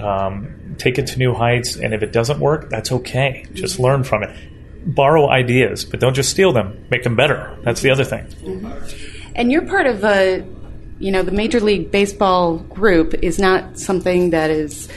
um, 0.00 0.74
take 0.78 0.98
it 0.98 1.06
to 1.08 1.18
new 1.18 1.34
heights, 1.34 1.76
and 1.76 1.94
if 1.94 2.02
it 2.02 2.12
doesn't 2.12 2.40
work, 2.40 2.70
that's 2.70 2.92
okay. 2.92 3.46
Just 3.52 3.78
learn 3.78 4.04
from 4.04 4.22
it. 4.22 4.36
Borrow 4.86 5.28
ideas, 5.28 5.84
but 5.84 6.00
don't 6.00 6.14
just 6.14 6.30
steal 6.30 6.52
them. 6.52 6.86
Make 6.90 7.04
them 7.04 7.16
better. 7.16 7.56
That's 7.62 7.80
the 7.80 7.90
other 7.90 8.04
thing. 8.04 8.26
Mm-hmm. 8.26 9.32
And 9.36 9.50
you're 9.50 9.66
part 9.66 9.86
of 9.86 10.04
a 10.04 10.46
you 10.98 11.10
know, 11.10 11.22
the 11.22 11.32
Major 11.32 11.60
League 11.60 11.90
Baseball 11.90 12.58
group 12.58 13.14
is 13.14 13.38
not 13.38 13.78
something 13.78 14.30
that 14.30 14.50
is 14.50 14.88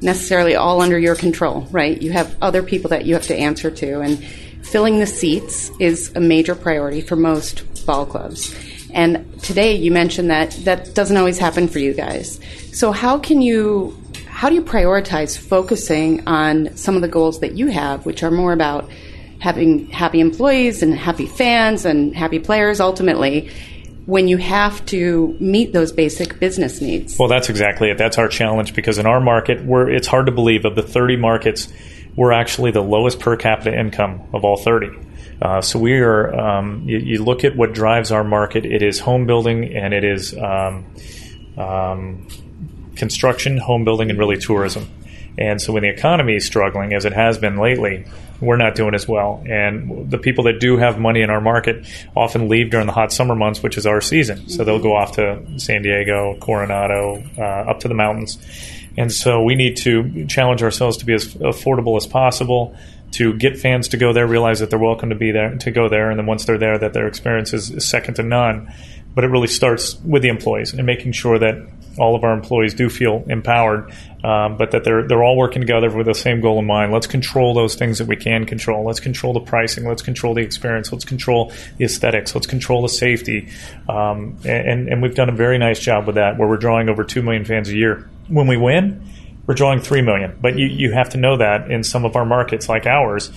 necessarily 0.00 0.54
all 0.54 0.80
under 0.80 0.98
your 0.98 1.16
control, 1.16 1.66
right? 1.70 2.00
You 2.00 2.12
have 2.12 2.36
other 2.42 2.62
people 2.62 2.90
that 2.90 3.06
you 3.06 3.14
have 3.14 3.26
to 3.26 3.36
answer 3.36 3.70
to, 3.70 4.00
and 4.00 4.22
filling 4.62 4.98
the 4.98 5.06
seats 5.06 5.70
is 5.80 6.12
a 6.14 6.20
major 6.20 6.54
priority 6.54 7.00
for 7.00 7.16
most 7.16 7.86
ball 7.86 8.04
clubs. 8.04 8.54
And 8.92 9.40
today 9.42 9.74
you 9.74 9.90
mentioned 9.90 10.30
that 10.30 10.50
that 10.64 10.94
doesn't 10.94 11.16
always 11.16 11.38
happen 11.38 11.68
for 11.68 11.78
you 11.78 11.94
guys. 11.94 12.40
So 12.72 12.92
how 12.92 13.18
can 13.18 13.42
you 13.42 13.96
how 14.26 14.50
do 14.50 14.54
you 14.54 14.62
prioritize 14.62 15.38
focusing 15.38 16.26
on 16.28 16.76
some 16.76 16.94
of 16.94 17.00
the 17.00 17.08
goals 17.08 17.40
that 17.40 17.56
you 17.56 17.68
have, 17.68 18.04
which 18.04 18.22
are 18.22 18.30
more 18.30 18.52
about 18.52 18.90
having 19.38 19.86
happy 19.88 20.20
employees 20.20 20.82
and 20.82 20.94
happy 20.94 21.26
fans 21.26 21.86
and 21.86 22.14
happy 22.14 22.38
players 22.38 22.80
ultimately, 22.80 23.50
when 24.06 24.28
you 24.28 24.36
have 24.36 24.84
to 24.86 25.36
meet 25.40 25.72
those 25.72 25.92
basic 25.92 26.38
business 26.38 26.80
needs. 26.80 27.18
Well, 27.18 27.28
that's 27.28 27.48
exactly 27.48 27.90
it. 27.90 27.98
That's 27.98 28.18
our 28.18 28.28
challenge 28.28 28.74
because 28.74 28.98
in 28.98 29.06
our 29.06 29.20
market, 29.20 29.64
we're, 29.64 29.90
it's 29.90 30.06
hard 30.06 30.26
to 30.26 30.32
believe 30.32 30.64
of 30.64 30.76
the 30.76 30.82
30 30.82 31.16
markets, 31.16 31.68
we're 32.14 32.32
actually 32.32 32.70
the 32.70 32.82
lowest 32.82 33.20
per 33.20 33.36
capita 33.36 33.76
income 33.76 34.22
of 34.32 34.44
all 34.44 34.56
30. 34.56 34.90
Uh, 35.42 35.60
so 35.60 35.78
we 35.78 35.98
are. 35.98 36.34
Um, 36.34 36.88
you, 36.88 36.98
you, 36.98 37.24
look 37.24 37.44
at 37.44 37.56
what 37.56 37.74
drives 37.74 38.10
our 38.10 38.24
market. 38.24 38.64
It 38.64 38.82
is 38.82 38.98
home 38.98 39.26
building 39.26 39.76
and 39.76 39.92
it 39.92 40.02
is 40.02 40.34
um, 40.34 40.86
um, 41.58 42.26
construction, 42.96 43.58
home 43.58 43.84
building, 43.84 44.08
and 44.08 44.18
really 44.18 44.38
tourism. 44.38 44.88
And 45.36 45.60
so 45.60 45.74
when 45.74 45.82
the 45.82 45.90
economy 45.90 46.36
is 46.36 46.46
struggling, 46.46 46.94
as 46.94 47.04
it 47.04 47.12
has 47.12 47.36
been 47.36 47.58
lately, 47.58 48.06
we're 48.40 48.56
not 48.56 48.74
doing 48.74 48.94
as 48.94 49.08
well. 49.08 49.42
And 49.48 50.10
the 50.10 50.18
people 50.18 50.44
that 50.44 50.60
do 50.60 50.76
have 50.76 50.98
money 50.98 51.22
in 51.22 51.30
our 51.30 51.40
market 51.40 51.86
often 52.14 52.48
leave 52.48 52.70
during 52.70 52.86
the 52.86 52.92
hot 52.92 53.12
summer 53.12 53.34
months, 53.34 53.62
which 53.62 53.76
is 53.76 53.86
our 53.86 54.00
season. 54.00 54.48
So 54.48 54.64
they'll 54.64 54.82
go 54.82 54.94
off 54.94 55.12
to 55.12 55.42
San 55.58 55.82
Diego, 55.82 56.36
Coronado, 56.40 57.22
uh, 57.38 57.70
up 57.70 57.80
to 57.80 57.88
the 57.88 57.94
mountains. 57.94 58.38
And 58.96 59.12
so 59.12 59.42
we 59.42 59.54
need 59.54 59.76
to 59.78 60.26
challenge 60.26 60.62
ourselves 60.62 60.96
to 60.98 61.06
be 61.06 61.14
as 61.14 61.34
affordable 61.34 61.96
as 61.96 62.06
possible, 62.06 62.76
to 63.12 63.34
get 63.34 63.58
fans 63.58 63.88
to 63.88 63.96
go 63.96 64.12
there, 64.12 64.26
realize 64.26 64.60
that 64.60 64.70
they're 64.70 64.78
welcome 64.78 65.10
to 65.10 65.14
be 65.14 65.32
there, 65.32 65.56
to 65.58 65.70
go 65.70 65.88
there, 65.88 66.10
and 66.10 66.18
then 66.18 66.26
once 66.26 66.44
they're 66.44 66.58
there, 66.58 66.78
that 66.78 66.92
their 66.92 67.06
experience 67.06 67.52
is 67.52 67.88
second 67.88 68.14
to 68.14 68.22
none 68.22 68.72
but 69.16 69.24
it 69.24 69.28
really 69.28 69.48
starts 69.48 69.98
with 70.04 70.22
the 70.22 70.28
employees 70.28 70.74
and 70.74 70.84
making 70.84 71.10
sure 71.10 71.38
that 71.38 71.66
all 71.98 72.14
of 72.14 72.22
our 72.22 72.34
employees 72.34 72.74
do 72.74 72.90
feel 72.90 73.24
empowered, 73.28 73.90
um, 74.26 74.56
but 74.56 74.72
that 74.72 74.82
they're 74.82 75.06
they're 75.06 75.22
all 75.22 75.36
working 75.36 75.62
together 75.62 75.88
with 75.88 76.06
the 76.06 76.14
same 76.14 76.40
goal 76.40 76.58
in 76.58 76.66
mind. 76.66 76.92
Let's 76.92 77.06
control 77.06 77.54
those 77.54 77.76
things 77.76 77.98
that 77.98 78.08
we 78.08 78.16
can 78.16 78.44
control. 78.44 78.84
Let's 78.84 78.98
control 78.98 79.32
the 79.32 79.40
pricing. 79.40 79.86
Let's 79.86 80.02
control 80.02 80.34
the 80.34 80.40
experience. 80.40 80.92
Let's 80.92 81.04
control 81.04 81.52
the 81.76 81.84
aesthetics. 81.84 82.34
Let's 82.34 82.48
control 82.48 82.82
the 82.82 82.88
safety. 82.88 83.48
Um, 83.88 84.36
and 84.44 84.88
and 84.88 85.00
we've 85.00 85.14
done 85.14 85.28
a 85.28 85.36
very 85.36 85.58
nice 85.58 85.78
job 85.78 86.06
with 86.06 86.16
that, 86.16 86.38
where 86.38 86.48
we're 86.48 86.56
drawing 86.56 86.88
over 86.88 87.04
two 87.04 87.22
million 87.22 87.44
fans 87.44 87.68
a 87.68 87.76
year. 87.76 88.10
When 88.26 88.48
we 88.48 88.56
win, 88.56 89.08
we're 89.46 89.54
drawing 89.54 89.78
three 89.78 90.02
million. 90.02 90.36
But 90.40 90.58
you 90.58 90.66
you 90.66 90.90
have 90.90 91.10
to 91.10 91.18
know 91.18 91.36
that 91.36 91.70
in 91.70 91.84
some 91.84 92.04
of 92.04 92.16
our 92.16 92.24
markets 92.24 92.68
like 92.68 92.84
ours 92.84 93.30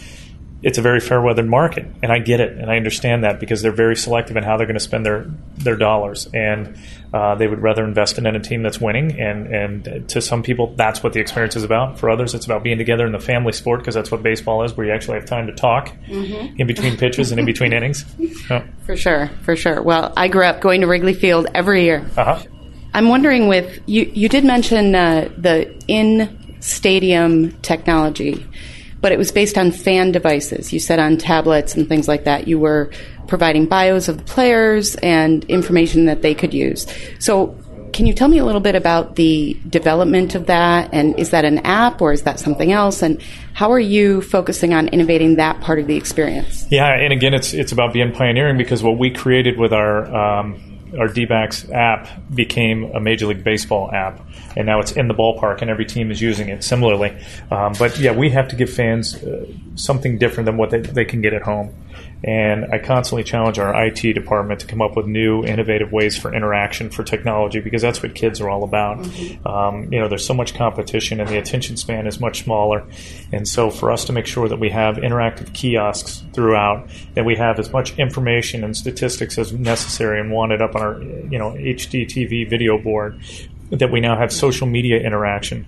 it's 0.62 0.78
a 0.78 0.82
very 0.82 1.00
fair 1.00 1.22
weather 1.22 1.44
market, 1.44 1.86
and 2.04 2.12
I 2.12 2.20
get 2.20 2.42
it, 2.42 2.58
and 2.58 2.70
I 2.70 2.76
understand 2.76 3.24
that 3.24 3.40
because 3.40 3.62
they're 3.62 3.72
very 3.72 3.96
selective 3.96 4.36
in 4.36 4.44
how 4.44 4.58
they're 4.58 4.68
going 4.68 4.76
to 4.76 4.82
spend 4.82 5.06
their 5.06 5.26
their 5.56 5.78
dollars, 5.78 6.28
and 6.34 6.78
uh, 7.14 7.36
they 7.36 7.48
would 7.48 7.62
rather 7.62 7.86
invest 7.86 8.18
in 8.18 8.26
a 8.26 8.40
team 8.42 8.62
that's 8.62 8.80
winning. 8.80 9.20
And 9.20 9.48
and 9.48 10.10
to 10.10 10.22
some 10.22 10.44
people, 10.44 10.74
that's 10.76 11.02
what 11.02 11.14
the 11.14 11.22
experience 11.22 11.56
is 11.56 11.64
about. 11.64 11.98
For 11.98 12.10
others, 12.10 12.36
it's 12.36 12.46
about 12.46 12.64
being 12.64 12.78
together 12.78 13.06
in 13.06 13.14
the 13.14 13.20
family 13.20 13.54
sport 13.54 13.80
because 13.80 13.96
that's 13.96 14.12
what 14.12 14.22
baseball 14.22 14.64
is, 14.64 14.76
where 14.76 14.86
you 14.86 14.92
actually 14.92 15.16
have 15.16 15.26
time 15.26 15.48
to 15.48 15.54
talk 15.54 15.94
mm-hmm. 16.08 16.60
in 16.60 16.68
between 16.68 16.98
pitches 16.98 17.32
and 17.32 17.40
in 17.40 17.46
between 17.46 17.74
innings. 17.74 18.06
Oh. 18.52 18.64
For 18.86 18.96
sure, 18.96 19.30
for 19.44 19.56
sure. 19.56 19.82
Well, 19.82 20.12
I 20.18 20.28
grew 20.28 20.44
up 20.44 20.60
going 20.60 20.82
to 20.82 20.88
Wrigley 20.88 21.14
Field 21.14 21.48
every 21.54 21.84
year. 21.84 22.10
Uh-huh. 22.18 22.42
I'm 22.94 23.10
wondering 23.10 23.48
with 23.48 23.80
you. 23.86 24.10
You 24.14 24.28
did 24.28 24.44
mention 24.44 24.96
uh, 24.96 25.30
the 25.38 25.72
in 25.88 26.58
stadium 26.60 27.52
technology 27.62 28.44
but 29.02 29.12
it 29.12 29.18
was 29.18 29.32
based 29.32 29.58
on 29.58 29.72
fan 29.72 30.12
devices. 30.12 30.74
You 30.74 30.80
said 30.80 31.00
on 31.00 31.18
tablets 31.18 31.76
and 31.76 31.88
things 31.88 32.08
like 32.08 32.26
that. 32.26 32.48
You 32.48 32.60
were 32.60 32.92
providing 33.28 33.66
bios 33.66 34.08
of 34.08 34.18
the 34.18 34.24
players 34.24 34.96
and 34.96 35.44
information 35.46 36.06
that 36.06 36.22
they 36.22 36.36
could 36.36 36.54
use. 36.54 36.88
So, 37.20 37.58
can 37.94 38.06
you 38.06 38.14
tell 38.14 38.28
me 38.28 38.38
a 38.38 38.46
little 38.46 38.62
bit 38.62 38.76
about 38.76 39.16
the 39.16 39.60
development 39.68 40.36
of 40.36 40.46
that? 40.46 40.90
And 40.94 41.18
is 41.18 41.32
that 41.32 41.44
an 41.44 41.60
app 41.60 42.02
or 42.02 42.14
is 42.14 42.22
that 42.22 42.40
something 42.40 42.72
else? 42.72 43.02
And 43.02 43.20
how 43.54 43.72
are 43.72 43.80
you 43.80 44.22
focusing 44.22 44.76
on 44.76 44.90
innovating 44.90 45.38
that 45.38 45.60
part 45.62 45.80
of 45.80 45.88
the 45.88 45.96
experience? 45.96 46.68
Yeah, 46.70 46.88
and 46.88 47.12
again, 47.12 47.34
it's 47.34 47.54
it's 47.54 47.72
about 47.72 47.94
being 47.94 48.12
pioneering 48.12 48.58
because 48.58 48.84
what 48.84 49.00
we 49.00 49.10
created 49.10 49.58
with 49.58 49.74
our 49.74 50.06
um, 50.16 50.69
our 50.98 51.08
D-backs 51.08 51.70
app 51.70 52.08
became 52.34 52.86
a 52.96 53.00
Major 53.00 53.28
League 53.28 53.44
Baseball 53.44 53.92
app, 53.92 54.20
and 54.56 54.66
now 54.66 54.80
it's 54.80 54.92
in 54.94 55.08
the 55.08 55.14
ballpark, 55.14 55.62
and 55.62 55.70
every 55.70 55.86
team 55.86 56.12
is 56.12 56.22
using 56.22 56.50
it 56.50 56.64
similarly. 56.64 57.16
Um, 57.52 57.74
but 57.78 58.00
yeah, 58.00 58.12
we 58.12 58.30
have 58.32 58.48
to 58.50 58.56
give 58.56 58.70
fans 58.70 59.16
uh, 59.16 59.46
something 59.76 60.18
different 60.18 60.46
than 60.46 60.58
what 60.58 60.70
they, 60.70 60.80
they 60.80 61.06
can 61.06 61.22
get 61.22 61.34
at 61.34 61.42
home. 61.42 61.74
And 62.24 62.66
I 62.74 62.80
constantly 62.80 63.24
challenge 63.24 63.60
our 63.60 63.86
IT 63.86 64.14
department 64.14 64.60
to 64.62 64.68
come 64.68 64.82
up 64.82 64.98
with 64.98 65.06
new, 65.06 65.44
innovative 65.46 65.92
ways 65.92 66.18
for 66.18 66.34
interaction 66.34 66.90
for 66.90 67.04
technology 67.04 67.62
because 67.62 67.82
that's 67.82 68.04
what 68.04 68.14
kids 68.14 68.42
are 68.42 68.50
all 68.50 68.64
about. 68.64 69.00
Mm-hmm. 69.00 69.48
Um, 69.48 69.94
you 69.94 70.00
know, 70.00 70.10
there's 70.10 70.26
so 70.26 70.34
much 70.34 70.54
competition, 70.54 71.22
and 71.22 71.30
the 71.30 71.38
attention 71.38 71.78
span 71.78 72.08
is 72.08 72.20
much 72.20 72.44
smaller. 72.44 72.86
And 73.32 73.48
so, 73.48 73.70
for 73.70 73.92
us 73.92 74.04
to 74.06 74.14
make 74.14 74.26
sure 74.26 74.50
that 74.50 74.60
we 74.60 74.70
have 74.70 74.98
interactive 74.98 75.54
kiosks 75.54 76.24
throughout, 76.34 76.90
that 77.14 77.24
we 77.24 77.36
have 77.38 77.58
as 77.58 77.72
much 77.72 77.98
information 77.98 78.66
and 78.66 78.76
statistics 78.76 79.38
as 79.38 79.54
necessary 79.54 80.20
and 80.20 80.30
wanted 80.30 80.62
up 80.62 80.76
on 80.76 80.82
our, 80.82 81.02
you 81.02 81.40
know, 81.40 81.52
HD 81.52 82.06
TV 82.06 82.50
video 82.50 82.78
board, 82.78 83.18
that 83.70 83.92
we 83.92 84.02
now 84.02 84.18
have 84.18 84.34
social 84.34 84.68
media 84.68 84.98
interaction 84.98 85.66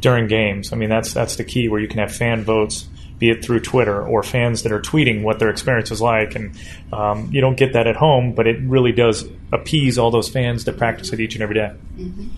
during 0.00 0.28
games. 0.28 0.72
I 0.72 0.76
mean, 0.76 0.90
that's 0.90 1.12
that's 1.12 1.34
the 1.34 1.44
key 1.44 1.68
where 1.68 1.80
you 1.80 1.88
can 1.88 1.98
have 1.98 2.14
fan 2.14 2.44
votes 2.44 2.88
be 3.18 3.30
it 3.30 3.44
through 3.44 3.60
Twitter 3.60 4.06
or 4.06 4.22
fans 4.22 4.62
that 4.62 4.72
are 4.72 4.80
tweeting 4.80 5.22
what 5.22 5.38
their 5.38 5.50
experience 5.50 5.90
is 5.90 6.00
like. 6.00 6.34
And 6.34 6.56
um, 6.92 7.30
you 7.32 7.40
don't 7.40 7.56
get 7.56 7.72
that 7.72 7.86
at 7.86 7.96
home, 7.96 8.32
but 8.32 8.46
it 8.46 8.60
really 8.62 8.92
does 8.92 9.28
appease 9.52 9.98
all 9.98 10.10
those 10.10 10.28
fans 10.28 10.64
that 10.64 10.76
practice 10.76 11.12
it 11.12 11.20
each 11.20 11.34
and 11.34 11.42
every 11.42 11.54
day. 11.54 11.72
Mm-hmm. 11.96 12.28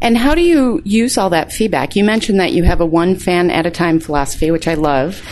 And 0.00 0.16
how 0.16 0.34
do 0.34 0.42
you 0.42 0.80
use 0.84 1.18
all 1.18 1.30
that 1.30 1.52
feedback? 1.52 1.96
You 1.96 2.04
mentioned 2.04 2.38
that 2.40 2.52
you 2.52 2.62
have 2.62 2.80
a 2.80 2.86
one 2.86 3.16
fan 3.16 3.50
at 3.50 3.66
a 3.66 3.70
time 3.70 3.98
philosophy, 4.00 4.50
which 4.50 4.68
I 4.68 4.74
love. 4.74 5.22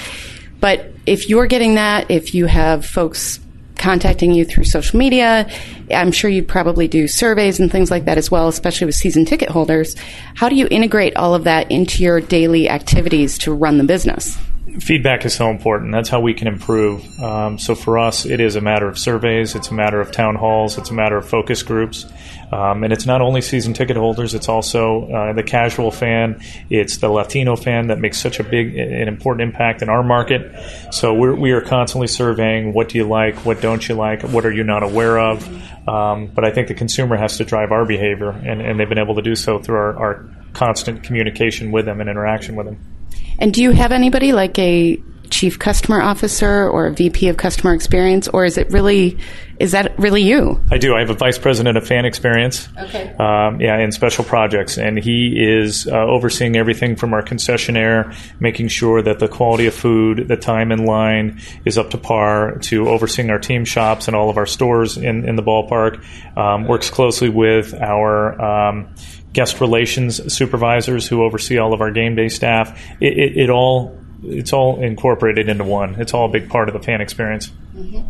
But 0.61 0.91
if 1.07 1.29
you're 1.29 1.47
getting 1.47 1.77
that, 1.77 2.11
if 2.11 2.35
you 2.35 2.47
have 2.47 2.85
folks 2.85 3.39
contacting 3.77 4.33
you 4.33 4.45
through 4.45 4.65
social 4.65 4.99
media, 4.99 5.49
I'm 5.91 6.11
sure 6.11 6.31
you 6.31 6.43
probably 6.43 6.89
do 6.89 7.07
surveys 7.07 7.61
and 7.61 7.71
things 7.71 7.91
like 7.91 8.07
that 8.07 8.19
as 8.19 8.31
well, 8.31 8.49
especially 8.49 8.87
with 8.87 8.97
season 8.97 9.25
ticket 9.25 9.51
holders. 9.51 9.95
How 10.35 10.49
do 10.49 10.57
you 10.57 10.67
integrate 10.71 11.17
all 11.17 11.35
of 11.35 11.45
that 11.45 11.71
into 11.71 12.03
your 12.03 12.21
daily 12.21 12.69
activities 12.69 13.39
to 13.39 13.53
run 13.53 13.79
the 13.79 13.85
business? 13.85 14.37
Feedback 14.81 15.25
is 15.25 15.35
so 15.35 15.49
important. 15.49 15.93
That's 15.93 16.09
how 16.09 16.21
we 16.21 16.35
can 16.35 16.49
improve. 16.49 17.05
Um, 17.21 17.59
so 17.59 17.75
for 17.75 17.99
us, 17.99 18.27
it 18.27 18.41
is 18.41 18.57
a 18.57 18.61
matter 18.61 18.89
of 18.89 18.99
surveys, 18.99 19.55
it's 19.55 19.69
a 19.69 19.75
matter 19.75 20.01
of 20.01 20.11
town 20.11 20.35
halls, 20.35 20.77
it's 20.77 20.91
a 20.91 20.95
matter 20.95 21.17
of 21.17 21.29
focus 21.29 21.63
groups, 21.63 22.05
um, 22.53 22.85
and 22.85 22.93
it's 22.93 23.07
not 23.07 23.23
only 23.23 23.41
season 23.41 23.75
ticket 23.75 23.97
holders. 23.97 24.35
It's 24.35 24.49
also 24.49 25.09
uh, 25.11 25.33
the 25.33 25.43
casual 25.43 25.91
fan. 25.91 26.41
It's 26.69 26.99
the 26.99 27.09
Latino 27.09 27.57
fan 27.57 27.89
that 27.89 27.99
makes 27.99 28.21
such 28.21 28.41
a 28.41 28.45
big 28.45 28.77
and 28.77 29.09
important 29.09 29.49
impact 29.49 29.83
in 29.83 29.89
our 29.89 30.03
market. 30.03 30.53
So 30.93 31.15
we're, 31.15 31.35
we 31.35 31.53
are 31.53 31.61
constantly 31.61 32.09
surveying 32.09 32.73
what 32.73 32.89
do 32.89 32.99
you 32.99 33.09
like, 33.09 33.37
what 33.47 33.61
don't 33.61 33.89
you 33.89 33.95
like, 33.95 34.23
what 34.23 34.45
are 34.45 34.53
you 34.53 34.65
not 34.65 34.83
aware 34.83 35.19
of. 35.19 35.47
Um, 35.89 36.27
but 36.27 36.45
I 36.45 36.51
think 36.51 36.69
the 36.69 36.75
consumer 36.75 37.17
has 37.17 37.37
to 37.39 37.45
drive 37.45 37.71
our 37.71 37.85
behavior, 37.85 38.31
and, 38.31 38.61
and 38.61 38.79
they've 38.79 38.89
been 38.89 38.99
able 38.99 39.15
to 39.15 39.23
do 39.23 39.37
so 39.37 39.61
through 39.61 39.77
our, 39.77 39.97
our 39.97 40.29
constant 40.53 41.05
communication 41.05 41.71
with 41.71 41.85
them 41.85 42.01
and 42.01 42.11
interaction 42.11 42.57
with 42.57 42.67
them. 42.67 42.96
And 43.39 43.53
do 43.53 43.63
you 43.63 43.71
have 43.73 43.93
anybody 43.93 44.33
like 44.33 44.59
a 44.59 45.01
chief 45.31 45.59
customer 45.59 46.01
officer 46.01 46.69
or 46.69 46.87
a 46.87 46.93
VP 46.93 47.29
of 47.29 47.37
customer 47.37 47.75
experience, 47.75 48.29
or 48.29 48.45
is 48.45 48.59
it 48.59 48.71
really 48.71 49.19
is 49.59 49.73
that 49.73 49.99
really 49.99 50.23
you? 50.23 50.61
I 50.71 50.77
do. 50.77 50.95
I 50.95 51.01
have 51.01 51.09
a 51.09 51.15
vice 51.15 51.39
president 51.39 51.79
of 51.79 51.87
fan 51.87 52.05
experience. 52.05 52.69
Okay. 52.79 53.15
Um, 53.15 53.61
yeah, 53.61 53.79
in 53.79 53.91
special 53.91 54.25
projects, 54.25 54.77
and 54.77 54.99
he 54.99 55.35
is 55.37 55.87
uh, 55.87 55.93
overseeing 55.93 56.57
everything 56.57 56.97
from 56.97 57.15
our 57.15 57.23
concessionaire, 57.23 58.15
making 58.39 58.69
sure 58.69 59.01
that 59.03 59.19
the 59.19 59.29
quality 59.29 59.67
of 59.67 59.75
food, 59.75 60.29
the 60.29 60.37
time 60.37 60.73
in 60.73 60.85
line 60.85 61.41
is 61.65 61.79
up 61.79 61.91
to 61.91 61.99
par, 61.99 62.59
to 62.59 62.89
overseeing 62.89 63.31
our 63.31 63.39
team 63.39 63.65
shops 63.65 64.09
and 64.09 64.17
all 64.17 64.29
of 64.29 64.37
our 64.37 64.47
stores 64.47 64.97
in 64.97 65.29
in 65.29 65.37
the 65.37 65.43
ballpark. 65.43 66.05
Um, 66.37 66.67
works 66.67 66.91
closely 66.91 67.31
with 67.31 67.73
our 67.75 68.41
um, 68.41 68.95
guest 69.37 69.61
relations 69.61 70.33
supervisors 70.35 71.07
who 71.07 71.23
oversee 71.23 71.59
all 71.59 71.75
of 71.75 71.83
our 71.83 71.91
game 71.91 72.17
day 72.17 72.29
staff. 72.29 72.81
It, 73.01 73.19
it, 73.19 73.37
it 73.37 73.51
all 73.51 73.97
it's 74.25 74.55
all 74.55 74.83
incorporated 74.83 75.51
into 75.51 75.63
one. 75.63 76.01
It's 76.01 76.15
all 76.15 76.25
a 76.25 76.29
big 76.31 76.49
part 76.49 76.71
of 76.71 76.73
the 76.73 76.81
fan 76.81 77.03
experience. 77.03 77.53
Mm-hmm. 77.77 78.01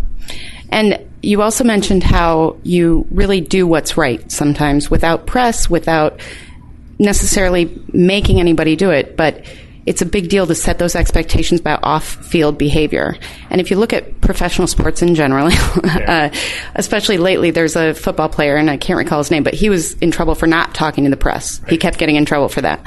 And 0.71 1.04
you 1.23 1.42
also 1.42 1.64
mentioned 1.64 2.04
how 2.04 2.59
you 2.62 3.09
really 3.11 3.40
do 3.40 3.66
what's 3.66 3.97
right 3.97 4.30
sometimes 4.30 4.88
without 4.88 5.26
press, 5.26 5.68
without 5.68 6.21
necessarily 7.00 7.76
making 7.92 8.38
anybody 8.38 8.76
do 8.76 8.90
it, 8.90 9.16
but 9.16 9.45
it's 9.86 10.02
a 10.02 10.06
big 10.06 10.28
deal 10.28 10.46
to 10.46 10.54
set 10.54 10.78
those 10.78 10.96
expectations 10.96 11.60
about 11.60 11.80
off-field 11.82 12.58
behavior. 12.58 13.16
And 13.50 13.60
if 13.60 13.70
you 13.70 13.76
look 13.76 13.92
at 13.92 14.20
professional 14.20 14.66
sports 14.66 15.00
in 15.00 15.14
general, 15.14 15.48
uh, 15.84 16.30
especially 16.74 17.18
lately, 17.18 17.52
there's 17.52 17.76
a 17.76 17.94
football 17.94 18.28
player, 18.28 18.56
and 18.56 18.68
I 18.68 18.76
can't 18.76 18.98
recall 18.98 19.18
his 19.18 19.30
name, 19.30 19.44
but 19.44 19.54
he 19.54 19.70
was 19.70 19.94
in 19.94 20.10
trouble 20.10 20.34
for 20.34 20.46
not 20.46 20.74
talking 20.74 21.04
to 21.04 21.10
the 21.10 21.16
press. 21.16 21.60
Right. 21.60 21.72
He 21.72 21.78
kept 21.78 21.98
getting 21.98 22.16
in 22.16 22.24
trouble 22.24 22.48
for 22.48 22.62
that. 22.62 22.84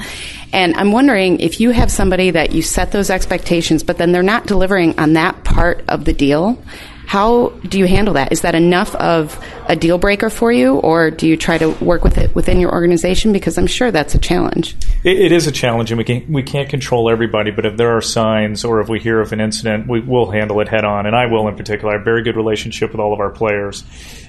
And 0.52 0.74
I'm 0.76 0.92
wondering 0.92 1.40
if 1.40 1.60
you 1.60 1.70
have 1.70 1.90
somebody 1.90 2.32
that 2.32 2.52
you 2.52 2.62
set 2.62 2.92
those 2.92 3.08
expectations, 3.08 3.82
but 3.82 3.98
then 3.98 4.12
they're 4.12 4.22
not 4.22 4.46
delivering 4.46 4.98
on 4.98 5.14
that 5.14 5.42
part 5.44 5.84
of 5.88 6.04
the 6.04 6.12
deal, 6.12 6.62
how 7.10 7.48
do 7.66 7.76
you 7.76 7.88
handle 7.88 8.14
that? 8.14 8.30
Is 8.30 8.42
that 8.42 8.54
enough 8.54 8.94
of 8.94 9.36
a 9.66 9.74
deal 9.74 9.98
breaker 9.98 10.30
for 10.30 10.52
you, 10.52 10.76
or 10.76 11.10
do 11.10 11.26
you 11.26 11.36
try 11.36 11.58
to 11.58 11.70
work 11.84 12.04
with 12.04 12.16
it 12.18 12.32
within 12.36 12.60
your 12.60 12.70
organization? 12.70 13.32
Because 13.32 13.58
I'm 13.58 13.66
sure 13.66 13.90
that's 13.90 14.14
a 14.14 14.18
challenge. 14.18 14.76
it, 15.02 15.18
it 15.18 15.32
is 15.32 15.48
a 15.48 15.50
challenge, 15.50 15.90
and 15.90 15.98
we 15.98 16.04
can 16.04 16.32
we 16.32 16.44
can't 16.44 16.68
control 16.68 17.10
everybody. 17.10 17.50
But 17.50 17.66
if 17.66 17.76
there 17.76 17.96
are 17.96 18.00
signs, 18.00 18.64
or 18.64 18.80
if 18.80 18.88
we 18.88 19.00
hear 19.00 19.20
of 19.20 19.32
an 19.32 19.40
incident, 19.40 19.88
we 19.88 19.98
will 19.98 20.30
handle 20.30 20.60
it 20.60 20.68
head 20.68 20.84
on, 20.84 21.06
and 21.06 21.16
I 21.16 21.26
will 21.26 21.48
in 21.48 21.56
particular. 21.56 21.90
I 21.90 21.94
have 21.94 22.02
a 22.02 22.04
very 22.04 22.22
good 22.22 22.36
relationship 22.36 22.92
with 22.92 23.00
all 23.00 23.12
of 23.12 23.18
our 23.18 23.30
players 23.30 23.82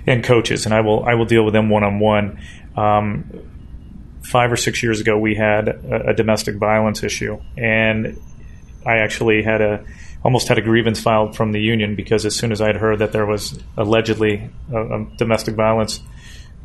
and 0.08 0.24
coaches, 0.24 0.66
and 0.66 0.74
I 0.74 0.82
will 0.82 1.06
I 1.06 1.14
will 1.14 1.26
deal 1.26 1.46
with 1.46 1.54
them 1.54 1.70
one 1.70 1.84
on 1.84 2.00
one. 2.00 2.40
Five 4.24 4.52
or 4.52 4.58
six 4.58 4.82
years 4.82 5.00
ago, 5.00 5.20
we 5.20 5.36
had 5.36 5.68
a, 5.68 6.10
a 6.10 6.14
domestic 6.16 6.56
violence 6.56 7.04
issue, 7.04 7.40
and 7.56 8.20
I 8.84 8.98
actually 8.98 9.44
had 9.44 9.62
a 9.62 9.86
almost 10.24 10.48
had 10.48 10.58
a 10.58 10.62
grievance 10.62 11.00
filed 11.00 11.36
from 11.36 11.52
the 11.52 11.60
union 11.60 11.96
because 11.96 12.26
as 12.26 12.36
soon 12.36 12.52
as 12.52 12.62
I 12.62 12.68
had 12.68 12.78
heard 12.78 13.00
that 13.00 13.12
there 13.12 13.26
was 13.26 13.60
allegedly 13.78 14.50
a, 14.72 15.02
a 15.02 15.06
domestic 15.18 15.56
violence 15.56 16.00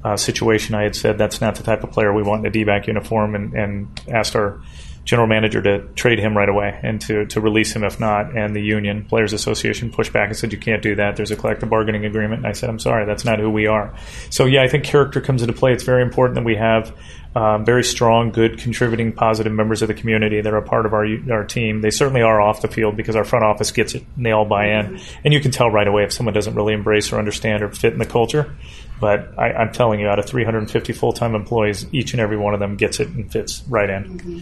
uh, 0.05 0.17
situation, 0.17 0.75
I 0.75 0.83
had 0.83 0.95
said 0.95 1.19
that's 1.19 1.41
not 1.41 1.57
the 1.57 1.63
type 1.63 1.83
of 1.83 1.91
player 1.91 2.13
we 2.13 2.23
want 2.23 2.41
in 2.41 2.47
a 2.47 2.51
D-back 2.51 2.87
uniform, 2.87 3.35
and, 3.35 3.55
and 3.55 4.01
asked 4.09 4.37
our 4.37 4.61
general 5.05 5.29
manager 5.29 5.63
to 5.63 5.87
trade 5.95 6.19
him 6.19 6.37
right 6.37 6.49
away 6.49 6.79
and 6.83 7.01
to, 7.01 7.25
to 7.27 7.41
release 7.41 7.73
him 7.73 7.85
if 7.85 7.99
not. 8.01 8.37
And 8.37 8.55
the 8.55 8.61
union, 8.61 9.05
Players 9.05 9.33
Association, 9.33 9.91
pushed 9.91 10.13
back 10.13 10.29
and 10.29 10.37
said, 10.37 10.53
you 10.53 10.59
can't 10.59 10.83
do 10.83 10.97
that. 10.97 11.17
There's 11.17 11.31
a 11.31 11.37
collective 11.37 11.71
bargaining 11.71 12.05
agreement. 12.05 12.39
And 12.41 12.47
I 12.47 12.53
said, 12.53 12.69
I'm 12.69 12.81
sorry, 12.81 13.07
that's 13.07 13.25
not 13.25 13.39
who 13.39 13.49
we 13.49 13.69
are. 13.69 13.95
So, 14.31 14.47
yeah, 14.47 14.65
I 14.65 14.69
think 14.69 14.85
character 14.85 15.21
comes 15.21 15.43
into 15.43 15.55
play. 15.55 15.73
It's 15.73 15.85
very 15.85 16.03
important 16.03 16.35
that 16.35 16.45
we 16.45 16.57
have 16.57 16.93
um, 17.37 17.67
very 17.67 17.85
strong, 17.85 18.31
good, 18.31 18.59
contributing, 18.59 19.13
positive 19.13 19.53
members 19.53 19.83
of 19.83 19.89
the 19.89 19.95
community 19.95 20.41
that 20.41 20.55
are 20.55 20.57
a 20.57 20.63
part 20.63 20.87
of 20.87 20.95
our 20.95 21.07
our 21.31 21.45
team. 21.45 21.83
They 21.83 21.91
certainly 21.91 22.23
are 22.23 22.41
off 22.41 22.63
the 22.63 22.69
field 22.69 22.97
because 22.97 23.15
our 23.15 23.25
front 23.25 23.45
office 23.45 23.73
gets 23.73 23.95
it 23.95 24.07
and 24.17 24.25
they 24.25 24.31
all 24.31 24.47
buy 24.47 24.69
in. 24.69 24.99
And 25.23 25.35
you 25.35 25.41
can 25.41 25.51
tell 25.51 25.71
right 25.71 25.87
away 25.87 26.05
if 26.05 26.15
someone 26.15 26.33
doesn't 26.33 26.55
really 26.55 26.73
embrace 26.73 27.13
or 27.13 27.19
understand 27.19 27.63
or 27.63 27.71
fit 27.71 27.93
in 27.93 27.99
the 27.99 28.07
culture. 28.07 28.57
But 29.03 29.39
I, 29.39 29.51
am 29.63 29.71
telling 29.71 30.01
you, 30.01 30.09
out 30.09 30.19
of 30.19 30.25
350 30.25 30.95
full 30.95 31.13
time 31.13 31.35
employees, 31.35 31.85
each 31.93 32.15
and 32.15 32.23
every 32.23 32.39
one 32.39 32.55
of 32.55 32.61
them 32.61 32.77
gets 32.77 33.01
it 33.01 33.09
and 33.09 33.31
fits 33.31 33.63
right 33.69 33.91
in. 33.91 34.05
Mm-hmm. 34.05 34.39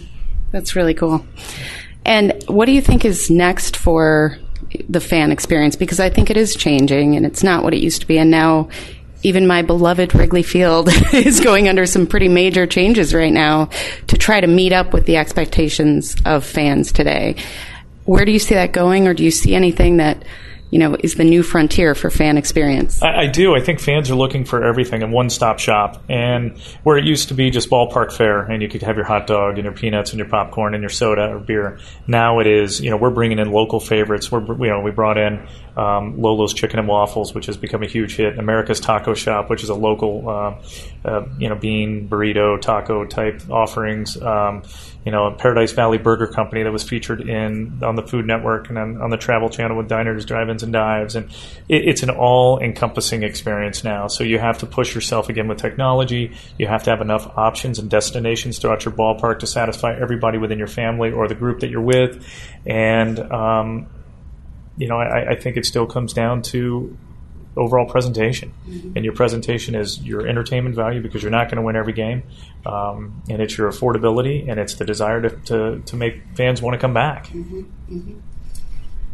That's 0.53 0.77
really 0.77 0.95
cool. 0.95 1.27
And 2.05 2.45
what 2.47 2.67
do 2.67 2.73
you 2.73 2.81
think 2.81 3.05
is 3.05 3.29
next 3.29 3.77
for 3.77 4.39
the 4.89 5.01
fan 5.01 5.33
experience? 5.33 5.75
Because 5.75 5.99
I 5.99 6.11
think 6.11 6.31
it 6.31 6.37
is 6.37 6.55
changing 6.55 7.17
and 7.17 7.27
it's 7.27 7.43
not 7.43 7.65
what 7.65 7.75
it 7.75 7.81
used 7.81 8.03
to 8.03 8.07
be. 8.07 8.19
And 8.19 8.31
now 8.31 8.69
even 9.25 9.47
my 9.47 9.63
beloved 9.63 10.15
Wrigley 10.15 10.43
Field 10.43 10.89
is 11.13 11.41
going 11.41 11.69
under 11.69 11.87
some 11.87 12.07
pretty 12.07 12.29
major 12.29 12.67
changes 12.67 13.13
right 13.13 13.33
now 13.33 13.71
to 14.07 14.17
try 14.17 14.41
to 14.41 14.47
meet 14.47 14.73
up 14.73 14.93
with 14.93 15.07
the 15.07 15.17
expectations 15.17 16.15
of 16.25 16.45
fans 16.45 16.93
today. 16.93 17.37
Where 18.05 18.27
do 18.27 18.33
you 18.33 18.39
see 18.39 18.55
that 18.55 18.73
going, 18.73 19.09
or 19.09 19.15
do 19.15 19.25
you 19.25 19.31
see 19.31 19.55
anything 19.55 19.97
that 19.97 20.23
you 20.75 20.81
know, 20.81 20.97
is 20.99 21.15
the 21.15 21.23
new 21.23 21.45
frontier 21.45 21.95
for 21.95 22.11
fan 22.11 22.37
experience. 22.37 23.01
I, 23.01 23.21
I 23.21 23.27
do. 23.29 23.55
I 23.55 23.61
think 23.61 23.79
fans 23.79 24.11
are 24.11 24.17
looking 24.17 24.45
for 24.45 24.65
everything 24.65 25.03
in 25.03 25.13
one 25.13 25.31
stop 25.31 25.61
shop. 25.61 26.03
And 26.09 26.59
where 26.83 26.99
it 26.99 27.05
used 27.05 27.29
to 27.29 27.35
be 27.35 27.51
just 27.51 27.71
ballpark 27.71 28.11
fare 28.11 28.41
and 28.41 28.61
you 28.61 28.69
could 28.69 28.83
have 28.83 28.97
your 28.97 29.05
hot 29.05 29.29
dog 29.29 29.55
and 29.55 29.63
your 29.63 29.73
peanuts 29.73 30.11
and 30.11 30.19
your 30.19 30.29
popcorn 30.29 30.75
and 30.75 30.83
your 30.83 30.91
soda 30.91 31.33
or 31.33 31.39
beer, 31.39 31.79
now 32.09 32.41
it 32.41 32.49
is, 32.49 32.81
you 32.81 32.91
know, 32.91 32.97
we're 32.97 33.11
bringing 33.11 33.39
in 33.39 33.53
local 33.53 33.79
favorites. 33.79 34.33
We're, 34.33 34.45
you 34.65 34.71
know, 34.71 34.81
we 34.81 34.91
brought 34.91 35.17
in 35.17 35.47
um, 35.77 36.21
Lolo's 36.21 36.53
Chicken 36.53 36.81
and 36.81 36.89
Waffles, 36.89 37.35
which 37.35 37.47
has 37.47 37.57
become 37.57 37.85
a 37.85 37.89
huge 37.89 38.17
hit. 38.17 38.37
America's 38.37 38.81
Taco 38.81 39.15
Shop, 39.15 39.51
which 39.51 39.63
is 39.63 39.69
a 39.69 39.75
local, 39.75 40.29
uh, 40.29 40.61
uh, 41.05 41.25
you 41.39 41.49
know, 41.49 41.55
bean, 41.55 42.09
burrito, 42.09 42.61
taco 42.61 43.05
type 43.05 43.49
offerings. 43.49 44.21
Um, 44.21 44.65
you 45.05 45.13
know, 45.13 45.31
Paradise 45.33 45.73
Valley 45.73 45.99
Burger 45.99 46.27
Company 46.27 46.63
that 46.63 46.73
was 46.73 46.83
featured 46.83 47.21
in 47.21 47.81
on 47.83 47.95
the 47.95 48.03
Food 48.03 48.27
Network 48.27 48.71
and 48.71 48.79
on, 48.79 49.03
on 49.03 49.11
the 49.11 49.19
Travel 49.19 49.51
Channel 49.51 49.77
with 49.77 49.87
diners, 49.87 50.25
drive-ins, 50.25 50.63
and 50.65 50.73
dives, 50.73 51.15
and 51.15 51.31
it, 51.69 51.87
it's 51.87 52.03
an 52.03 52.11
all-encompassing 52.11 53.23
experience 53.23 53.85
now. 53.85 54.09
So 54.09 54.25
you 54.25 54.41
have 54.41 54.59
to 54.59 54.67
push 54.67 54.97
yourself 54.97 55.29
again 55.29 55.47
with 55.47 55.59
technology. 55.59 56.33
You 56.59 56.67
have 56.67 56.83
to 56.83 56.91
have 56.91 57.01
enough 57.01 57.31
options 57.39 57.79
and 57.79 57.89
destinations 57.89 58.59
throughout 58.59 58.85
your 58.85 58.93
ballpark 58.93 59.39
to 59.39 59.47
satisfy 59.47 59.95
everybody 59.95 60.39
within 60.39 60.59
your 60.59 60.67
family 60.67 61.13
or 61.13 61.29
the 61.29 61.37
group 61.37 61.61
that 61.61 61.71
you're 61.71 61.81
with, 61.81 62.27
and 62.67 63.21
um, 63.31 63.87
you 64.77 64.89
know, 64.89 64.97
I, 64.97 65.31
I 65.31 65.37
think 65.37 65.57
it 65.57 65.67
still 65.67 65.87
comes 65.87 66.13
down 66.13 66.43
to 66.43 66.97
overall 67.57 67.87
presentation. 67.87 68.53
Mm-hmm. 68.67 68.93
And 68.97 69.05
your 69.05 69.15
presentation 69.15 69.75
is 69.75 70.03
your 70.03 70.27
entertainment 70.27 70.75
value 70.75 71.01
because 71.01 71.23
you're 71.23 71.31
not 71.31 71.49
going 71.49 71.57
to 71.57 71.63
win 71.63 71.77
every 71.77 71.93
game. 71.93 72.25
Um, 72.67 73.23
and 73.29 73.41
it's 73.41 73.57
your 73.57 73.71
affordability 73.71 74.49
and 74.49 74.59
it's 74.59 74.75
the 74.75 74.85
desire 74.85 75.23
to, 75.23 75.31
to, 75.31 75.83
to 75.87 75.97
make 75.97 76.23
fans 76.35 76.61
want 76.61 76.75
to 76.75 76.79
come 76.79 76.95
back. 76.95 77.29
Mm-hmm. 77.29 77.61
Mm-hmm. 77.61 78.19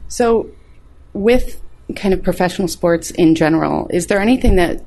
So, 0.09 0.51
with 1.13 1.61
kind 1.97 2.15
of 2.15 2.23
professional 2.23 2.69
sports 2.69 3.11
in 3.11 3.35
general, 3.35 3.89
is 3.91 4.07
there 4.07 4.21
anything 4.21 4.57
that 4.57 4.85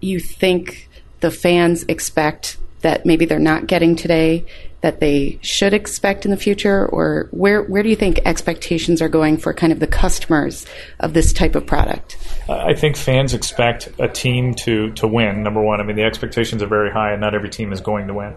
you 0.00 0.20
think 0.20 0.88
the 1.20 1.30
fans 1.30 1.84
expect 1.88 2.58
that 2.82 3.06
maybe 3.06 3.24
they're 3.24 3.38
not 3.38 3.66
getting 3.66 3.96
today 3.96 4.44
that 4.82 5.00
they 5.00 5.38
should 5.40 5.72
expect 5.72 6.26
in 6.26 6.30
the 6.30 6.36
future? 6.36 6.86
Or 6.86 7.28
where 7.30 7.62
where 7.62 7.82
do 7.82 7.88
you 7.88 7.96
think 7.96 8.20
expectations 8.26 9.00
are 9.00 9.08
going 9.08 9.38
for 9.38 9.54
kind 9.54 9.72
of 9.72 9.80
the 9.80 9.86
customers 9.86 10.66
of 11.00 11.14
this 11.14 11.32
type 11.32 11.54
of 11.54 11.64
product? 11.64 12.18
I 12.50 12.74
think 12.74 12.98
fans 12.98 13.32
expect 13.32 13.88
a 13.98 14.08
team 14.08 14.54
to 14.56 14.92
to 14.92 15.08
win 15.08 15.42
number 15.42 15.62
1 15.62 15.80
I 15.80 15.84
mean 15.84 15.96
the 15.96 16.04
expectations 16.04 16.62
are 16.62 16.66
very 16.66 16.90
high 16.90 17.12
and 17.12 17.20
not 17.22 17.34
every 17.34 17.48
team 17.48 17.72
is 17.72 17.80
going 17.80 18.06
to 18.08 18.14
win 18.14 18.34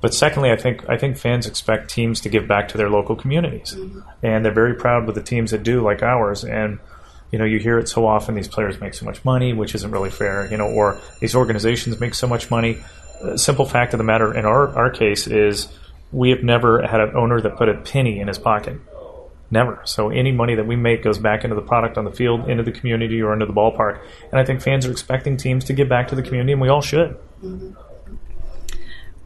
but 0.00 0.14
secondly 0.14 0.50
I 0.50 0.56
think 0.56 0.88
I 0.88 0.96
think 0.96 1.16
fans 1.16 1.46
expect 1.46 1.90
teams 1.90 2.20
to 2.22 2.28
give 2.28 2.46
back 2.48 2.68
to 2.68 2.78
their 2.78 2.90
local 2.90 3.16
communities 3.16 3.74
mm-hmm. 3.74 4.00
and 4.22 4.44
they're 4.44 4.52
very 4.52 4.74
proud 4.74 5.06
with 5.06 5.14
the 5.14 5.22
teams 5.22 5.50
that 5.50 5.62
do 5.62 5.82
like 5.82 6.02
ours 6.02 6.44
and 6.44 6.78
you 7.30 7.38
know, 7.38 7.44
you 7.44 7.58
hear 7.58 7.78
it 7.78 7.88
so 7.88 8.06
often. 8.06 8.34
These 8.34 8.48
players 8.48 8.80
make 8.80 8.94
so 8.94 9.04
much 9.04 9.24
money, 9.24 9.52
which 9.52 9.74
isn't 9.74 9.90
really 9.90 10.10
fair. 10.10 10.50
You 10.50 10.56
know, 10.56 10.68
or 10.68 10.98
these 11.20 11.34
organizations 11.34 12.00
make 12.00 12.14
so 12.14 12.26
much 12.26 12.50
money. 12.50 12.78
The 13.22 13.38
simple 13.38 13.66
fact 13.66 13.94
of 13.94 13.98
the 13.98 14.04
matter 14.04 14.34
in 14.34 14.44
our 14.44 14.68
our 14.76 14.90
case 14.90 15.26
is 15.26 15.68
we 16.12 16.30
have 16.30 16.42
never 16.42 16.82
had 16.86 17.00
an 17.00 17.16
owner 17.16 17.40
that 17.40 17.56
put 17.56 17.68
a 17.68 17.74
penny 17.74 18.18
in 18.18 18.28
his 18.28 18.38
pocket. 18.38 18.80
Never. 19.52 19.80
So 19.84 20.10
any 20.10 20.30
money 20.30 20.54
that 20.54 20.66
we 20.66 20.76
make 20.76 21.02
goes 21.02 21.18
back 21.18 21.42
into 21.42 21.56
the 21.56 21.62
product 21.62 21.98
on 21.98 22.04
the 22.04 22.12
field, 22.12 22.48
into 22.48 22.62
the 22.62 22.72
community, 22.72 23.20
or 23.20 23.32
into 23.32 23.46
the 23.46 23.52
ballpark. 23.52 24.00
And 24.30 24.40
I 24.40 24.44
think 24.44 24.60
fans 24.60 24.86
are 24.86 24.92
expecting 24.92 25.36
teams 25.36 25.64
to 25.64 25.72
give 25.72 25.88
back 25.88 26.08
to 26.08 26.14
the 26.14 26.22
community, 26.22 26.52
and 26.52 26.60
we 26.60 26.68
all 26.68 26.82
should. 26.82 27.18
Mm-hmm. 27.42 27.72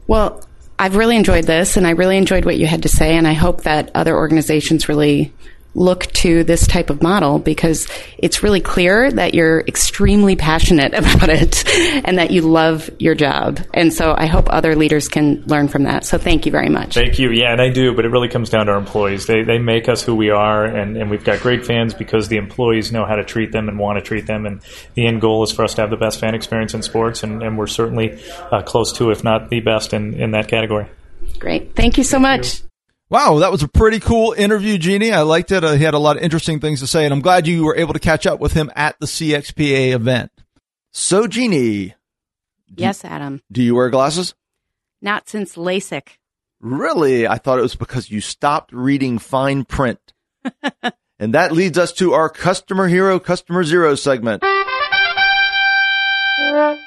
Well, 0.07 0.43
I've 0.77 0.95
really 0.95 1.15
enjoyed 1.15 1.45
this, 1.45 1.77
and 1.77 1.87
I 1.87 1.91
really 1.91 2.17
enjoyed 2.17 2.45
what 2.45 2.57
you 2.57 2.67
had 2.67 2.83
to 2.83 2.89
say, 2.89 3.15
and 3.15 3.27
I 3.27 3.33
hope 3.33 3.63
that 3.63 3.91
other 3.95 4.15
organizations 4.15 4.89
really 4.89 5.31
look 5.75 6.05
to 6.13 6.43
this 6.43 6.65
type 6.65 6.89
of 6.89 7.03
model 7.03 7.37
because 7.37 7.87
it's 8.17 8.41
really 8.41 8.61
clear 8.61 9.11
that 9.11 9.33
you're 9.35 9.59
extremely 9.67 10.35
passionate 10.35 10.93
about 10.97 11.29
it 11.29 11.67
and 12.05 12.17
that 12.17 12.31
you 12.31 12.41
love 12.41 12.89
your 12.97 13.13
job. 13.13 13.59
And 13.73 13.93
so 13.93 14.15
I 14.17 14.25
hope 14.25 14.47
other 14.49 14.75
leaders 14.75 15.07
can 15.07 15.43
learn 15.43 15.67
from 15.67 15.83
that. 15.83 16.05
So 16.05 16.17
thank 16.17 16.45
you 16.45 16.51
very 16.51 16.69
much. 16.69 16.95
Thank 16.95 17.19
you. 17.19 17.31
Yeah, 17.31 17.51
and 17.51 17.61
I 17.61 17.69
do, 17.69 17.93
but 17.93 18.05
it 18.05 18.09
really 18.09 18.29
comes 18.29 18.49
down 18.49 18.67
to 18.67 18.71
our 18.71 18.77
employees. 18.77 19.25
They, 19.27 19.43
they 19.43 19.59
make 19.59 19.89
us 19.89 20.01
who 20.01 20.15
we 20.15 20.29
are, 20.29 20.65
and, 20.65 20.97
and 20.97 21.09
we've 21.11 21.23
got 21.23 21.41
great 21.41 21.65
fans 21.65 21.93
because 21.93 22.29
the 22.29 22.37
employees 22.37 22.91
know 22.91 23.05
how 23.05 23.15
to 23.15 23.23
treat 23.23 23.51
them 23.51 23.67
and 23.67 23.77
want 23.77 23.97
to 23.97 24.01
treat 24.01 24.25
them. 24.25 24.45
And 24.45 24.61
the 24.93 25.05
end 25.05 25.21
goal 25.21 25.43
is 25.43 25.51
for 25.51 25.63
us 25.63 25.73
to 25.75 25.81
have 25.81 25.89
the 25.89 25.97
best 25.97 26.19
fan 26.19 26.33
experience 26.33 26.73
in 26.73 26.81
sports, 26.81 27.23
and, 27.23 27.43
and 27.43 27.57
we're 27.57 27.67
certainly 27.67 28.19
uh, 28.51 28.61
close 28.61 28.93
to, 28.93 29.11
if 29.11 29.23
not 29.23 29.49
the 29.49 29.59
best, 29.59 29.93
in, 29.93 30.13
in 30.13 30.31
that 30.31 30.47
category. 30.47 30.87
Great. 31.39 31.75
Thank 31.75 31.97
you 31.97 32.03
so 32.03 32.19
Thank 32.19 32.41
much. 32.41 32.59
You. 32.61 32.65
Wow, 33.09 33.39
that 33.39 33.51
was 33.51 33.61
a 33.61 33.67
pretty 33.67 33.99
cool 33.99 34.33
interview, 34.33 34.79
Jeannie. 34.79 35.11
I 35.11 35.21
liked 35.21 35.51
it. 35.51 35.63
Uh, 35.63 35.73
he 35.73 35.83
had 35.83 35.93
a 35.93 35.99
lot 35.99 36.17
of 36.17 36.23
interesting 36.23 36.59
things 36.59 36.79
to 36.79 36.87
say, 36.87 37.05
and 37.05 37.13
I'm 37.13 37.21
glad 37.21 37.45
you 37.45 37.63
were 37.63 37.75
able 37.75 37.93
to 37.93 37.99
catch 37.99 38.25
up 38.25 38.39
with 38.39 38.53
him 38.53 38.71
at 38.75 38.99
the 38.99 39.05
CXPA 39.05 39.93
event. 39.93 40.31
So, 40.91 41.27
Jeannie. 41.27 41.93
Yes, 42.75 43.05
Adam. 43.05 43.41
Do 43.51 43.61
you 43.61 43.75
wear 43.75 43.91
glasses? 43.91 44.33
Not 45.01 45.29
since 45.29 45.55
LASIK. 45.55 46.17
Really? 46.59 47.27
I 47.27 47.37
thought 47.37 47.59
it 47.59 47.63
was 47.63 47.75
because 47.75 48.09
you 48.09 48.21
stopped 48.21 48.71
reading 48.73 49.19
fine 49.19 49.65
print. 49.65 49.99
and 51.19 51.33
that 51.35 51.51
leads 51.51 51.77
us 51.77 51.93
to 51.93 52.13
our 52.13 52.29
customer 52.29 52.87
hero, 52.87 53.19
customer 53.19 53.63
zero 53.63 53.93
segment. 53.93 54.41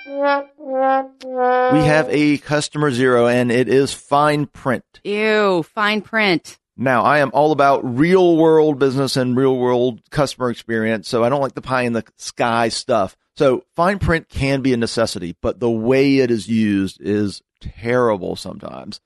We 0.09 1.85
have 1.85 2.09
a 2.09 2.39
customer 2.39 2.91
zero 2.91 3.27
and 3.27 3.53
it 3.53 3.69
is 3.69 3.93
fine 3.93 4.47
print. 4.47 4.85
Ew, 5.05 5.63
fine 5.63 6.03
print. 6.03 6.59
Now, 6.77 7.03
I 7.03 7.19
am 7.19 7.31
all 7.35 7.53
about 7.53 7.99
real 7.99 8.37
world 8.37 8.79
business 8.79 9.17
and 9.17 9.37
real 9.37 9.57
world 9.57 10.01
customer 10.11 10.51
experience, 10.51 11.09
so 11.09 11.25
I 11.25 11.29
don't 11.29 11.41
like 11.41 11.55
the 11.55 11.61
pie 11.61 11.83
in 11.83 11.93
the 11.93 12.05
sky 12.17 12.69
stuff. 12.69 13.17
So 13.37 13.65
fine 13.75 13.99
print 13.99 14.29
can 14.29 14.63
be 14.63 14.73
a 14.73 14.77
necessity, 14.77 15.37
but 15.43 15.61
the 15.61 15.71
way 15.71 16.19
it 16.19 16.31
is 16.31 16.49
used 16.49 17.01
is 17.01 17.43
terrible 17.61 18.37
sometimes. 18.37 19.01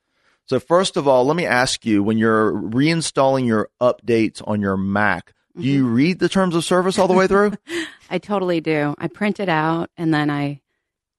So 0.45 0.61
first 0.61 0.97
of 0.97 1.09
all, 1.09 1.25
let 1.25 1.37
me 1.37 1.47
ask 1.47 1.87
you, 1.87 2.03
when 2.03 2.19
you're 2.19 2.53
reinstalling 2.53 3.47
your 3.47 3.71
updates 3.81 4.43
on 4.47 4.61
your 4.61 4.77
Mac, 4.77 5.35
do 5.57 5.65
you 5.65 5.85
mm-hmm. 5.85 5.95
read 5.95 6.19
the 6.19 6.31
terms 6.31 6.55
of 6.55 6.65
service 6.65 6.99
all 6.99 7.09
the 7.09 7.15
way 7.15 7.27
through? 7.27 7.53
I 8.11 8.19
totally 8.19 8.61
do. 8.61 8.95
I 8.99 9.09
print 9.09 9.39
it 9.39 9.51
out 9.51 9.91
and 9.99 10.13
then 10.13 10.31
I 10.31 10.62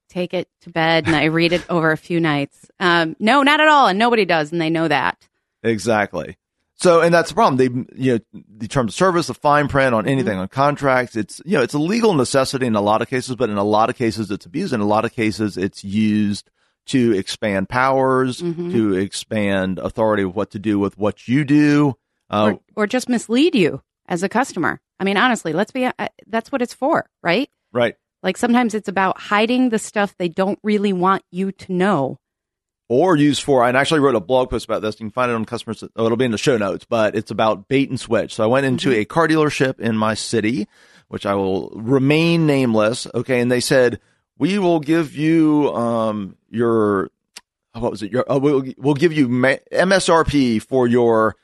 take 0.09 0.33
it 0.33 0.47
to 0.61 0.69
bed 0.69 1.05
and 1.07 1.15
I 1.15 1.25
read 1.25 1.53
it 1.53 1.63
over 1.69 1.91
a 1.91 1.97
few 1.97 2.19
nights. 2.19 2.69
Um, 2.79 3.15
no, 3.19 3.43
not 3.43 3.59
at 3.59 3.67
all. 3.67 3.87
And 3.87 3.97
nobody 3.97 4.25
does. 4.25 4.51
And 4.51 4.61
they 4.61 4.69
know 4.69 4.87
that. 4.87 5.27
Exactly. 5.63 6.37
So, 6.75 7.01
and 7.01 7.13
that's 7.13 7.29
the 7.29 7.35
problem. 7.35 7.57
They, 7.57 8.03
you 8.03 8.13
know, 8.13 8.41
the 8.57 8.67
terms 8.67 8.91
of 8.91 8.95
service, 8.95 9.27
the 9.27 9.33
fine 9.33 9.67
print 9.67 9.95
on 9.95 10.07
anything 10.07 10.33
mm-hmm. 10.33 10.41
on 10.41 10.47
contracts, 10.49 11.15
it's, 11.15 11.41
you 11.45 11.53
know, 11.53 11.63
it's 11.63 11.73
a 11.73 11.79
legal 11.79 12.13
necessity 12.13 12.65
in 12.65 12.75
a 12.75 12.81
lot 12.81 13.01
of 13.01 13.07
cases, 13.07 13.35
but 13.35 13.49
in 13.49 13.57
a 13.57 13.63
lot 13.63 13.89
of 13.89 13.95
cases 13.95 14.29
it's 14.31 14.45
abused. 14.45 14.73
In 14.73 14.81
a 14.81 14.85
lot 14.85 15.05
of 15.05 15.13
cases 15.13 15.55
it's 15.55 15.83
used 15.83 16.49
to 16.87 17.13
expand 17.13 17.69
powers, 17.69 18.41
mm-hmm. 18.41 18.71
to 18.71 18.95
expand 18.95 19.79
authority 19.79 20.23
of 20.23 20.35
what 20.35 20.51
to 20.51 20.59
do 20.59 20.77
with 20.77 20.97
what 20.97 21.27
you 21.27 21.45
do. 21.45 21.95
Uh, 22.29 22.53
or, 22.75 22.83
or 22.83 22.87
just 22.87 23.07
mislead 23.07 23.55
you 23.55 23.81
as 24.07 24.21
a 24.23 24.27
customer. 24.27 24.81
I 24.99 25.05
mean, 25.05 25.15
honestly, 25.15 25.53
let's 25.53 25.71
be, 25.71 25.85
uh, 25.85 25.93
that's 26.27 26.51
what 26.51 26.61
it's 26.61 26.73
for, 26.73 27.09
right? 27.21 27.49
Right. 27.71 27.95
Like 28.23 28.37
sometimes 28.37 28.73
it's 28.73 28.87
about 28.87 29.19
hiding 29.19 29.69
the 29.69 29.77
stuff 29.77 30.15
they 30.17 30.29
don't 30.29 30.57
really 30.63 30.93
want 30.93 31.23
you 31.29 31.51
to 31.51 31.73
know. 31.73 32.19
Or 32.89 33.15
use 33.15 33.39
for, 33.39 33.63
I 33.63 33.69
actually 33.71 33.99
wrote 34.01 34.15
a 34.15 34.19
blog 34.19 34.49
post 34.49 34.65
about 34.65 34.81
this. 34.81 34.95
You 34.95 35.05
can 35.05 35.11
find 35.11 35.31
it 35.31 35.35
on 35.35 35.45
customers. 35.45 35.83
Oh, 35.95 36.05
it'll 36.05 36.17
be 36.17 36.25
in 36.25 36.31
the 36.31 36.37
show 36.37 36.57
notes, 36.57 36.85
but 36.85 37.15
it's 37.15 37.31
about 37.31 37.67
bait 37.67 37.89
and 37.89 37.99
switch. 37.99 38.35
So 38.35 38.43
I 38.43 38.47
went 38.47 38.65
into 38.65 38.89
mm-hmm. 38.89 39.01
a 39.01 39.05
car 39.05 39.27
dealership 39.27 39.79
in 39.79 39.97
my 39.97 40.13
city, 40.13 40.67
which 41.07 41.25
I 41.25 41.33
will 41.35 41.69
remain 41.75 42.45
nameless. 42.45 43.07
Okay. 43.13 43.39
And 43.39 43.51
they 43.51 43.61
said, 43.61 43.99
we 44.37 44.59
will 44.59 44.79
give 44.79 45.15
you, 45.15 45.73
um, 45.73 46.37
your, 46.49 47.09
what 47.73 47.91
was 47.91 48.03
it? 48.03 48.11
Your, 48.11 48.29
uh, 48.31 48.37
we'll, 48.37 48.63
we'll 48.77 48.93
give 48.93 49.13
you 49.13 49.27
ma- 49.27 49.55
MSRP 49.71 50.61
for 50.61 50.87
your 50.87 51.35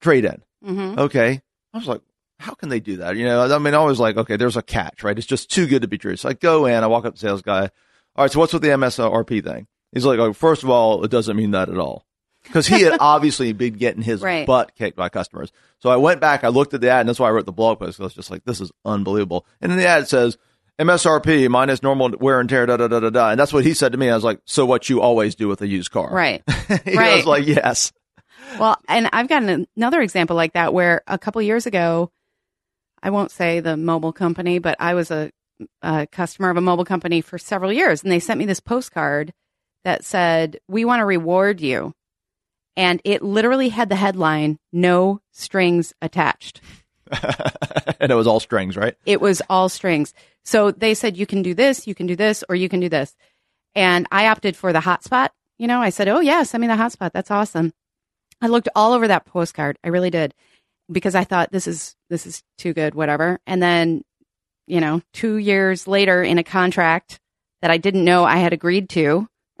trade 0.00 0.24
in. 0.24 0.42
hmm 0.64 0.98
Okay. 0.98 1.40
I 1.72 1.78
was 1.78 1.86
like, 1.86 2.00
how 2.40 2.54
can 2.54 2.68
they 2.70 2.80
do 2.80 2.96
that? 2.98 3.16
You 3.16 3.24
know, 3.26 3.54
I 3.54 3.58
mean, 3.58 3.74
I 3.74 3.84
was 3.84 4.00
like, 4.00 4.16
okay, 4.16 4.36
there's 4.36 4.56
a 4.56 4.62
catch, 4.62 5.02
right? 5.04 5.16
It's 5.16 5.26
just 5.26 5.50
too 5.50 5.66
good 5.66 5.82
to 5.82 5.88
be 5.88 5.98
true. 5.98 6.16
So 6.16 6.28
I 6.28 6.32
go 6.32 6.66
in, 6.66 6.82
I 6.82 6.86
walk 6.86 7.04
up 7.04 7.14
to 7.14 7.20
the 7.20 7.26
sales 7.28 7.42
guy. 7.42 7.70
All 8.16 8.24
right. 8.24 8.32
So 8.32 8.40
what's 8.40 8.52
with 8.52 8.62
the 8.62 8.68
MSRP 8.68 9.44
thing? 9.44 9.66
He's 9.92 10.04
like, 10.06 10.18
oh, 10.18 10.32
first 10.32 10.62
of 10.62 10.70
all, 10.70 11.04
it 11.04 11.10
doesn't 11.10 11.36
mean 11.36 11.50
that 11.52 11.68
at 11.68 11.78
all. 11.78 12.04
Cause 12.52 12.66
he 12.66 12.80
had 12.82 12.96
obviously 13.00 13.52
been 13.52 13.74
getting 13.74 14.02
his 14.02 14.22
Right. 14.22 14.46
butt 14.46 14.74
kicked 14.74 14.96
by 14.96 15.10
customers. 15.10 15.52
So 15.80 15.90
I 15.90 15.96
went 15.96 16.20
back, 16.20 16.42
I 16.42 16.48
looked 16.48 16.72
at 16.74 16.80
the 16.80 16.88
ad 16.90 17.00
and 17.00 17.08
that's 17.08 17.20
why 17.20 17.28
I 17.28 17.32
wrote 17.32 17.44
the 17.46 17.52
blog 17.52 17.78
post. 17.78 18.00
I 18.00 18.04
was 18.04 18.14
just 18.14 18.30
like, 18.30 18.44
this 18.44 18.60
is 18.60 18.72
unbelievable. 18.84 19.44
And 19.60 19.70
in 19.70 19.76
the 19.78 19.86
ad 19.86 20.02
it 20.04 20.08
says 20.08 20.38
MSRP 20.78 21.48
minus 21.50 21.82
normal 21.82 22.10
wear 22.18 22.40
and 22.40 22.48
tear, 22.48 22.64
da, 22.66 22.78
da, 22.78 22.88
da, 22.88 23.00
da, 23.00 23.10
da. 23.10 23.30
And 23.30 23.38
that's 23.38 23.52
what 23.52 23.64
he 23.66 23.74
said 23.74 23.92
to 23.92 23.98
me. 23.98 24.08
I 24.08 24.14
was 24.14 24.24
like, 24.24 24.40
so 24.46 24.64
what 24.64 24.88
you 24.88 25.02
always 25.02 25.34
do 25.34 25.46
with 25.48 25.60
a 25.60 25.66
used 25.68 25.90
car. 25.90 26.10
Right. 26.10 26.42
he 26.86 26.96
Right. 26.96 27.16
was 27.16 27.26
like, 27.26 27.46
yes. 27.46 27.92
Well, 28.58 28.78
and 28.88 29.08
I've 29.12 29.28
got 29.28 29.42
an- 29.42 29.66
another 29.76 30.00
example 30.00 30.34
like 30.36 30.54
that 30.54 30.72
where 30.72 31.02
a 31.06 31.18
couple 31.18 31.42
years 31.42 31.66
ago, 31.66 32.10
I 33.02 33.10
won't 33.10 33.30
say 33.30 33.60
the 33.60 33.76
mobile 33.76 34.12
company, 34.12 34.58
but 34.58 34.76
I 34.78 34.94
was 34.94 35.10
a, 35.10 35.30
a 35.82 36.06
customer 36.06 36.50
of 36.50 36.56
a 36.56 36.62
mobile 36.62 36.84
company 36.84 37.20
for 37.20 37.38
several 37.38 37.72
years, 37.72 38.02
and 38.02 38.12
they 38.12 38.20
sent 38.20 38.38
me 38.38 38.46
this 38.46 38.60
postcard 38.60 39.32
that 39.84 40.04
said, 40.04 40.58
"We 40.68 40.84
want 40.84 41.00
to 41.00 41.06
reward 41.06 41.60
you," 41.60 41.94
and 42.76 43.00
it 43.04 43.22
literally 43.22 43.70
had 43.70 43.88
the 43.88 43.96
headline 43.96 44.58
"No 44.72 45.20
strings 45.32 45.94
attached." 46.02 46.60
and 48.00 48.12
it 48.12 48.14
was 48.14 48.26
all 48.26 48.40
strings, 48.40 48.76
right? 48.76 48.96
It 49.04 49.20
was 49.20 49.42
all 49.48 49.68
strings. 49.68 50.14
So 50.44 50.70
they 50.70 50.94
said, 50.94 51.16
you 51.16 51.26
can 51.26 51.42
do 51.42 51.54
this, 51.54 51.86
you 51.86 51.94
can 51.94 52.06
do 52.06 52.16
this, 52.16 52.44
or 52.48 52.54
you 52.54 52.68
can 52.68 52.80
do 52.80 52.88
this. 52.88 53.14
And 53.74 54.06
I 54.10 54.28
opted 54.28 54.56
for 54.56 54.72
the 54.72 54.80
hotspot. 54.80 55.30
You 55.58 55.66
know, 55.66 55.80
I 55.80 55.90
said, 55.90 56.08
oh, 56.08 56.20
yeah, 56.20 56.42
send 56.42 56.60
me 56.60 56.66
the 56.66 56.74
hotspot. 56.74 57.12
That's 57.12 57.30
awesome. 57.30 57.72
I 58.40 58.46
looked 58.46 58.68
all 58.74 58.92
over 58.92 59.06
that 59.08 59.26
postcard. 59.26 59.78
I 59.84 59.88
really 59.88 60.10
did 60.10 60.34
because 60.90 61.14
I 61.14 61.24
thought 61.24 61.52
this 61.52 61.66
is, 61.66 61.94
this 62.08 62.26
is 62.26 62.42
too 62.58 62.72
good, 62.72 62.94
whatever. 62.94 63.38
And 63.46 63.62
then, 63.62 64.02
you 64.66 64.80
know, 64.80 65.02
two 65.12 65.36
years 65.36 65.86
later 65.86 66.22
in 66.22 66.38
a 66.38 66.44
contract 66.44 67.20
that 67.62 67.70
I 67.70 67.76
didn't 67.78 68.04
know 68.04 68.24
I 68.24 68.36
had 68.38 68.52
agreed 68.52 68.88
to, 68.90 69.28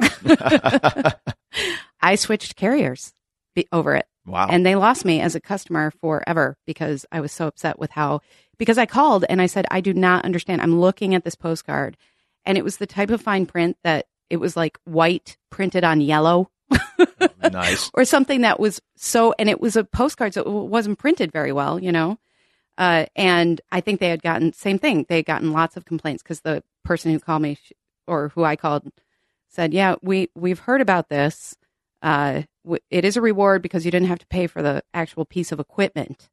I 2.00 2.14
switched 2.16 2.56
carriers 2.56 3.12
be- 3.54 3.68
over 3.72 3.94
it 3.96 4.06
Wow. 4.26 4.48
and 4.50 4.64
they 4.64 4.74
lost 4.76 5.04
me 5.04 5.20
as 5.20 5.34
a 5.34 5.40
customer 5.40 5.90
forever 6.00 6.56
because 6.66 7.04
I 7.10 7.20
was 7.20 7.32
so 7.32 7.46
upset 7.46 7.78
with 7.78 7.90
how 7.90 8.20
because 8.58 8.78
I 8.78 8.86
called 8.86 9.24
and 9.28 9.40
I 9.40 9.46
said 9.46 9.66
I 9.70 9.80
do 9.80 9.92
not 9.94 10.24
understand. 10.24 10.60
I'm 10.62 10.78
looking 10.80 11.14
at 11.14 11.24
this 11.24 11.34
postcard 11.34 11.96
and 12.44 12.56
it 12.58 12.64
was 12.64 12.76
the 12.76 12.86
type 12.86 13.10
of 13.10 13.20
fine 13.20 13.46
print 13.46 13.76
that 13.84 14.06
it 14.28 14.36
was 14.36 14.56
like 14.56 14.78
white 14.84 15.36
printed 15.50 15.84
on 15.84 16.00
yellow 16.00 16.50
nice. 17.52 17.90
or 17.94 18.04
something 18.04 18.42
that 18.42 18.60
was 18.60 18.80
so 18.96 19.34
and 19.38 19.48
it 19.48 19.60
was 19.60 19.76
a 19.76 19.84
postcard 19.84 20.34
so 20.34 20.42
it 20.42 20.48
wasn't 20.48 20.98
printed 20.98 21.32
very 21.32 21.52
well, 21.52 21.78
you 21.78 21.92
know. 21.92 22.18
Uh, 22.78 23.04
and 23.14 23.60
I 23.70 23.80
think 23.80 24.00
they 24.00 24.08
had 24.08 24.22
gotten 24.22 24.52
same 24.52 24.78
thing. 24.78 25.04
They 25.08 25.16
had 25.16 25.26
gotten 25.26 25.52
lots 25.52 25.76
of 25.76 25.84
complaints 25.84 26.22
because 26.22 26.40
the 26.40 26.62
person 26.84 27.12
who 27.12 27.18
called 27.20 27.42
me 27.42 27.58
or 28.06 28.30
who 28.30 28.42
I 28.44 28.56
called 28.56 28.90
said, 29.48 29.74
"Yeah, 29.74 29.96
we 30.02 30.30
we've 30.34 30.60
heard 30.60 30.80
about 30.80 31.08
this. 31.08 31.54
Uh, 32.00 32.42
w- 32.64 32.80
it 32.90 33.04
is 33.04 33.16
a 33.16 33.20
reward 33.20 33.60
because 33.60 33.84
you 33.84 33.90
didn't 33.90 34.08
have 34.08 34.20
to 34.20 34.26
pay 34.28 34.46
for 34.46 34.62
the 34.62 34.82
actual 34.94 35.26
piece 35.26 35.52
of 35.52 35.60
equipment, 35.60 36.30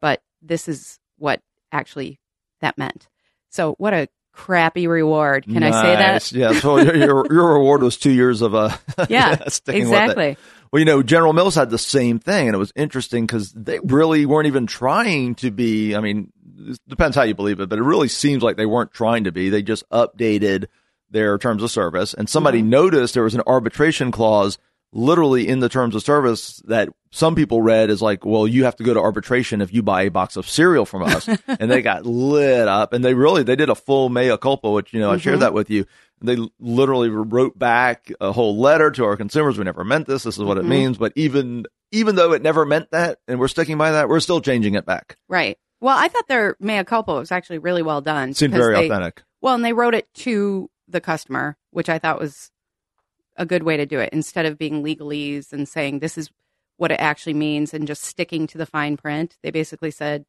but 0.00 0.22
this 0.40 0.68
is 0.68 1.00
what 1.18 1.42
actually 1.72 2.20
that 2.60 2.78
meant. 2.78 3.08
So 3.50 3.74
what 3.78 3.92
a 3.92 4.08
crappy 4.40 4.86
reward. 4.86 5.44
Can 5.44 5.62
I 5.62 5.70
say 5.70 5.96
that? 5.96 6.32
Yeah. 6.32 6.52
So 6.60 6.78
your, 6.78 6.94
your 6.96 7.26
your 7.32 7.54
reward 7.54 7.82
was 7.82 7.96
two 7.96 8.10
years 8.12 8.42
of 8.42 8.54
uh 8.54 8.76
Yeah, 9.08 9.30
with 9.44 9.68
it. 9.68 9.74
exactly. 9.74 10.36
Well, 10.72 10.78
you 10.78 10.86
know, 10.86 11.02
General 11.02 11.32
Mills 11.32 11.54
had 11.56 11.70
the 11.70 11.78
same 11.78 12.18
thing, 12.20 12.46
and 12.48 12.54
it 12.54 12.58
was 12.58 12.72
interesting 12.76 13.26
because 13.26 13.52
they 13.52 13.80
really 13.82 14.24
weren't 14.26 14.46
even 14.46 14.66
trying 14.66 15.34
to 15.36 15.50
be. 15.50 15.94
I 15.96 16.00
mean, 16.00 16.32
it 16.58 16.78
depends 16.88 17.16
how 17.16 17.22
you 17.24 17.34
believe 17.34 17.58
it, 17.60 17.68
but 17.68 17.78
it 17.78 17.82
really 17.82 18.08
seems 18.08 18.42
like 18.42 18.56
they 18.56 18.66
weren't 18.66 18.92
trying 18.92 19.24
to 19.24 19.32
be. 19.32 19.48
They 19.50 19.62
just 19.62 19.88
updated 19.90 20.66
their 21.10 21.38
terms 21.38 21.62
of 21.64 21.70
service, 21.72 22.14
and 22.14 22.28
somebody 22.28 22.60
Mm-hmm. 22.60 22.70
noticed 22.70 23.14
there 23.14 23.24
was 23.24 23.34
an 23.34 23.42
arbitration 23.46 24.12
clause 24.12 24.58
literally 24.92 25.46
in 25.48 25.60
the 25.60 25.68
terms 25.68 25.94
of 25.94 26.02
service 26.02 26.62
that 26.66 26.88
some 27.12 27.34
people 27.34 27.62
read 27.62 27.90
is 27.90 28.00
like, 28.02 28.24
well, 28.24 28.46
you 28.46 28.64
have 28.64 28.76
to 28.76 28.84
go 28.84 28.94
to 28.94 29.00
arbitration 29.00 29.60
if 29.60 29.72
you 29.72 29.82
buy 29.82 30.02
a 30.02 30.10
box 30.10 30.36
of 30.36 30.48
cereal 30.48 30.84
from 30.84 31.02
us. 31.02 31.28
and 31.46 31.70
they 31.70 31.82
got 31.82 32.06
lit 32.06 32.68
up 32.68 32.92
and 32.92 33.04
they 33.04 33.14
really, 33.14 33.42
they 33.42 33.56
did 33.56 33.68
a 33.70 33.74
full 33.74 34.08
mea 34.08 34.36
culpa, 34.36 34.70
which, 34.70 34.92
you 34.92 35.00
know, 35.00 35.10
I 35.10 35.16
shared 35.18 35.34
Mm-hmm. 35.34 35.40
that 35.40 35.54
with 35.54 35.70
you. 35.70 35.86
They 36.22 36.36
literally 36.58 37.08
wrote 37.08 37.58
back 37.58 38.12
a 38.20 38.30
whole 38.32 38.58
letter 38.58 38.90
to 38.90 39.04
our 39.04 39.16
consumers. 39.16 39.56
We 39.58 39.64
never 39.64 39.84
meant 39.84 40.06
this. 40.06 40.22
This 40.24 40.36
is 40.38 40.44
what 40.44 40.58
Mm-hmm. 40.58 40.66
it 40.66 40.76
means. 40.76 40.98
But 40.98 41.12
even, 41.16 41.64
even 41.92 42.14
though 42.14 42.32
it 42.32 42.42
never 42.42 42.64
meant 42.66 42.90
that 42.90 43.18
and 43.26 43.40
we're 43.40 43.48
sticking 43.48 43.78
by 43.78 43.92
that, 43.92 44.08
we're 44.08 44.20
still 44.20 44.40
changing 44.40 44.74
it 44.74 44.84
back. 44.86 45.16
Right. 45.28 45.56
Well, 45.80 45.96
I 45.96 46.08
thought 46.08 46.28
their 46.28 46.56
mea 46.60 46.84
culpa 46.84 47.14
was 47.14 47.32
actually 47.32 47.58
really 47.58 47.82
well 47.82 48.02
done. 48.02 48.34
Seemed 48.34 48.52
very 48.54 48.74
they- 48.74 48.86
authentic. 48.86 49.22
Well, 49.40 49.54
and 49.54 49.64
they 49.64 49.72
wrote 49.72 49.94
it 49.94 50.12
to 50.16 50.68
the 50.88 51.00
customer, 51.00 51.56
which 51.70 51.88
I 51.88 51.98
thought 51.98 52.20
was 52.20 52.50
a 53.36 53.46
good 53.46 53.62
way 53.62 53.76
to 53.76 53.86
do 53.86 53.98
it 53.98 54.10
instead 54.12 54.46
of 54.46 54.58
being 54.58 54.82
legalese 54.82 55.52
and 55.52 55.68
saying 55.68 55.98
this 55.98 56.18
is 56.18 56.30
what 56.76 56.90
it 56.90 57.00
actually 57.00 57.34
means 57.34 57.74
and 57.74 57.86
just 57.86 58.02
sticking 58.04 58.46
to 58.46 58.58
the 58.58 58.66
fine 58.66 58.96
print. 58.96 59.36
They 59.42 59.50
basically 59.50 59.90
said, 59.90 60.24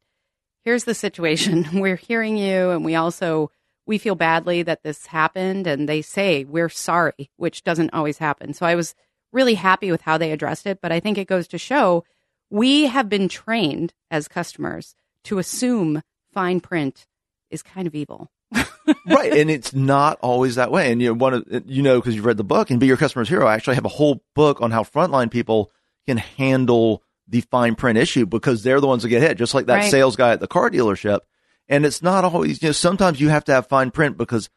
here's 0.64 0.84
the 0.84 0.94
situation. 0.94 1.66
We're 1.80 1.96
hearing 1.96 2.36
you 2.36 2.70
and 2.70 2.84
we 2.84 2.94
also 2.94 3.50
we 3.86 3.98
feel 3.98 4.14
badly 4.14 4.62
that 4.62 4.82
this 4.82 5.06
happened 5.06 5.66
and 5.66 5.88
they 5.88 6.02
say 6.02 6.44
we're 6.44 6.68
sorry, 6.68 7.30
which 7.36 7.64
doesn't 7.64 7.92
always 7.92 8.18
happen. 8.18 8.54
So 8.54 8.64
I 8.64 8.76
was 8.76 8.94
really 9.32 9.54
happy 9.54 9.90
with 9.90 10.02
how 10.02 10.18
they 10.18 10.30
addressed 10.30 10.66
it, 10.66 10.80
but 10.80 10.92
I 10.92 11.00
think 11.00 11.18
it 11.18 11.26
goes 11.26 11.48
to 11.48 11.58
show 11.58 12.04
we 12.48 12.84
have 12.84 13.08
been 13.08 13.28
trained 13.28 13.94
as 14.10 14.28
customers 14.28 14.94
to 15.24 15.38
assume 15.38 16.02
fine 16.32 16.60
print 16.60 17.06
is 17.50 17.62
kind 17.62 17.86
of 17.86 17.94
evil. 17.94 18.30
Right. 19.06 19.32
And 19.32 19.50
it's 19.50 19.72
not 19.72 20.18
always 20.20 20.56
that 20.56 20.70
way. 20.70 20.92
And 20.92 21.00
you 21.00 21.08
know, 21.08 21.14
one 21.14 21.34
of, 21.34 21.62
you 21.66 21.82
know, 21.82 22.00
cause 22.00 22.14
you've 22.14 22.24
read 22.24 22.36
the 22.36 22.44
book 22.44 22.70
and 22.70 22.80
be 22.80 22.86
your 22.86 22.96
customer's 22.96 23.28
hero. 23.28 23.46
I 23.46 23.54
actually 23.54 23.76
have 23.76 23.84
a 23.84 23.90
whole 23.90 24.22
book 24.34 24.60
on 24.60 24.70
how 24.70 24.82
frontline 24.82 25.30
people 25.30 25.70
can 26.06 26.18
handle 26.18 27.02
the 27.28 27.40
fine 27.42 27.74
print 27.74 27.98
issue 27.98 28.26
because 28.26 28.62
they're 28.62 28.80
the 28.80 28.86
ones 28.86 29.02
that 29.02 29.08
get 29.08 29.22
hit, 29.22 29.38
just 29.38 29.54
like 29.54 29.66
that 29.66 29.76
Right. 29.76 29.90
sales 29.90 30.16
guy 30.16 30.32
at 30.32 30.40
the 30.40 30.48
car 30.48 30.70
dealership. 30.70 31.20
And 31.68 31.86
it's 31.86 32.02
not 32.02 32.24
always, 32.24 32.62
you 32.62 32.68
know, 32.68 32.72
sometimes 32.72 33.20
you 33.20 33.28
have 33.28 33.44
to 33.44 33.52
have 33.52 33.68
fine 33.68 33.90
print 33.90 34.18
because 34.18 34.50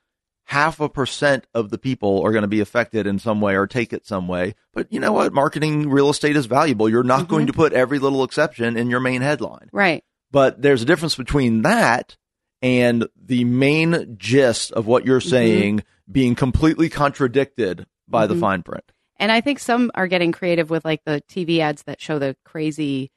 half 0.46 0.80
a 0.80 0.90
percent 0.90 1.46
of 1.54 1.70
the 1.70 1.78
people 1.78 2.22
are 2.24 2.32
going 2.32 2.44
to 2.44 2.48
be 2.48 2.60
affected 2.60 3.08
in 3.08 3.20
some 3.20 3.42
way 3.42 3.56
or 3.56 3.68
take 3.68 3.94
it 3.94 4.06
some 4.06 4.28
way. 4.28 4.56
But 4.74 4.92
you 4.92 5.00
know 5.00 5.14
what? 5.14 5.34
Marketing 5.34 5.90
real 5.90 6.10
estate 6.10 6.36
is 6.36 6.46
valuable. 6.46 6.90
You're 6.90 7.04
not 7.04 7.28
going 7.28 7.46
mm-hmm. 7.46 7.52
to 7.52 7.58
put 7.58 7.74
every 7.74 8.00
little 8.00 8.24
exception 8.24 8.78
in 8.78 8.90
your 8.90 9.00
main 9.00 9.22
headline. 9.22 9.70
Right. 9.72 10.04
But 10.32 10.62
there's 10.62 10.82
a 10.82 10.86
difference 10.86 11.16
between 11.16 11.62
that 11.62 12.18
and 12.66 13.08
the 13.16 13.44
main 13.44 14.16
gist 14.18 14.72
of 14.72 14.88
what 14.88 15.06
you're 15.06 15.20
mm-hmm. 15.20 15.30
saying 15.30 15.84
being 16.12 16.34
completely 16.34 16.90
contradicted 16.90 17.86
by 18.08 18.26
the 18.26 18.34
mm-hmm. 18.34 18.42
fine 18.42 18.64
print. 18.64 18.92
And 19.18 19.32
I 19.32 19.40
think 19.40 19.60
some 19.60 19.92
are 19.94 20.08
getting 20.08 20.32
creative 20.32 20.72
with 20.72 20.84
like 20.84 21.04
the 21.06 21.22
TV 21.30 21.60
ads 21.60 21.84
that 21.84 22.02
show 22.02 22.18
the 22.18 22.36
crazy, 22.44 23.12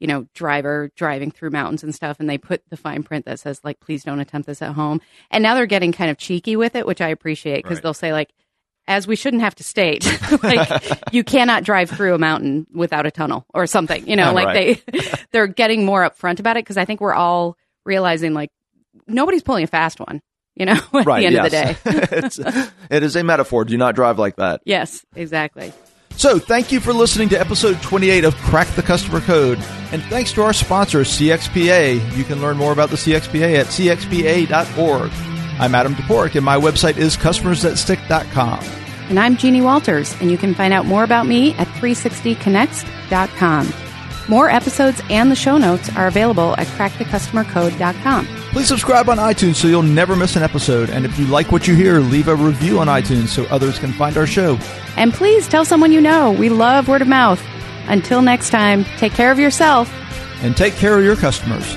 you 0.00 0.06
know, 0.06 0.26
driver 0.34 0.90
driving 0.96 1.30
through 1.30 1.50
mountains 1.50 1.82
and 1.82 1.94
stuff. 1.94 2.18
And 2.20 2.28
they 2.28 2.38
put 2.38 2.62
the 2.70 2.76
fine 2.78 3.02
print 3.02 3.26
that 3.26 3.38
says, 3.38 3.60
like, 3.62 3.80
please 3.80 4.02
don't 4.02 4.18
attempt 4.18 4.46
this 4.46 4.62
at 4.62 4.72
home. 4.72 5.02
And 5.30 5.42
now 5.42 5.54
they're 5.54 5.66
getting 5.66 5.92
kind 5.92 6.10
of 6.10 6.16
cheeky 6.16 6.56
with 6.56 6.74
it, 6.74 6.86
which 6.86 7.02
I 7.02 7.08
appreciate 7.08 7.64
because 7.64 7.76
Right. 7.76 7.82
they'll 7.82 7.94
say, 7.94 8.14
like, 8.14 8.32
as 8.88 9.06
we 9.06 9.14
shouldn't 9.14 9.42
have 9.42 9.56
to 9.56 9.64
state, 9.64 10.06
like, 10.42 10.98
you 11.12 11.22
cannot 11.22 11.64
drive 11.64 11.90
through 11.90 12.14
a 12.14 12.18
mountain 12.18 12.66
without 12.72 13.04
a 13.04 13.10
tunnel 13.10 13.44
or 13.52 13.66
something, 13.66 14.08
you 14.08 14.16
know, 14.16 14.32
like 14.32 14.46
Right. 14.46 14.82
they, 14.86 15.00
they're 15.32 15.46
getting 15.46 15.84
more 15.84 16.08
upfront 16.08 16.40
about 16.40 16.56
it 16.56 16.64
because 16.64 16.78
I 16.78 16.86
think 16.86 17.02
we're 17.02 17.12
all 17.12 17.58
realizing, 17.84 18.32
like, 18.32 18.50
nobody's 19.06 19.42
pulling 19.42 19.64
a 19.64 19.66
fast 19.66 20.00
one, 20.00 20.22
you 20.54 20.66
know, 20.66 20.78
at 20.94 21.06
right. 21.06 21.20
the 21.20 21.26
end 21.26 21.34
yes. 21.34 21.44
of 21.44 21.50
the 21.84 21.90
day. 21.90 22.06
it's, 22.18 22.38
it 22.90 23.02
is 23.02 23.16
a 23.16 23.24
metaphor. 23.24 23.64
Do 23.64 23.76
not 23.76 23.94
drive 23.94 24.18
like 24.18 24.36
that. 24.36 24.62
yes, 24.64 25.04
exactly. 25.14 25.72
So, 26.16 26.38
thank 26.38 26.72
you 26.72 26.80
for 26.80 26.94
listening 26.94 27.28
to 27.30 27.38
episode 27.38 27.82
28 27.82 28.24
of 28.24 28.34
Crack 28.36 28.68
the 28.68 28.82
Customer 28.82 29.20
Code. 29.20 29.58
And 29.92 30.02
thanks 30.04 30.32
to 30.32 30.42
our 30.42 30.54
sponsor, 30.54 31.00
CXPA. 31.00 32.16
You 32.16 32.24
can 32.24 32.40
learn 32.40 32.56
more 32.56 32.72
about 32.72 32.88
the 32.88 32.96
CXPA 32.96 33.60
at 33.60 33.66
cxpa.org. 33.66 35.10
I'm 35.58 35.74
Adam 35.74 35.94
Toporek, 35.94 36.36
and 36.36 36.44
my 36.44 36.56
website 36.56 36.96
is 36.96 37.18
customersthatstick.com. 37.18 38.64
And 39.08 39.20
I'm 39.20 39.36
Jeannie 39.36 39.60
Walters, 39.60 40.16
and 40.20 40.30
you 40.30 40.38
can 40.38 40.54
find 40.54 40.72
out 40.72 40.86
more 40.86 41.04
about 41.04 41.26
me 41.26 41.52
at 41.54 41.68
360connects.com. 41.68 43.85
More 44.28 44.50
episodes 44.50 45.00
and 45.08 45.30
the 45.30 45.36
show 45.36 45.56
notes 45.56 45.88
are 45.96 46.06
available 46.06 46.54
at 46.58 46.66
crackthecustomercode.com. 46.68 48.26
Please 48.26 48.68
subscribe 48.68 49.08
on 49.08 49.18
iTunes 49.18 49.56
so 49.56 49.68
you'll 49.68 49.82
never 49.82 50.16
miss 50.16 50.34
an 50.36 50.42
episode. 50.42 50.90
And 50.90 51.04
if 51.04 51.18
you 51.18 51.26
like 51.26 51.52
what 51.52 51.68
you 51.68 51.74
hear, 51.74 52.00
leave 52.00 52.28
a 52.28 52.34
review 52.34 52.78
on 52.78 52.88
iTunes 52.88 53.28
so 53.28 53.44
others 53.44 53.78
can 53.78 53.92
find 53.92 54.16
our 54.16 54.26
show. 54.26 54.58
And 54.96 55.12
please 55.12 55.46
tell 55.46 55.64
someone 55.64 55.92
you 55.92 56.00
know. 56.00 56.32
We 56.32 56.48
love 56.48 56.88
word 56.88 57.02
of 57.02 57.08
mouth. 57.08 57.42
Until 57.88 58.22
next 58.22 58.50
time, 58.50 58.84
take 58.96 59.12
care 59.12 59.30
of 59.30 59.38
yourself. 59.38 59.92
And 60.42 60.56
take 60.56 60.74
care 60.74 60.98
of 60.98 61.04
your 61.04 61.16
customers. 61.16 61.76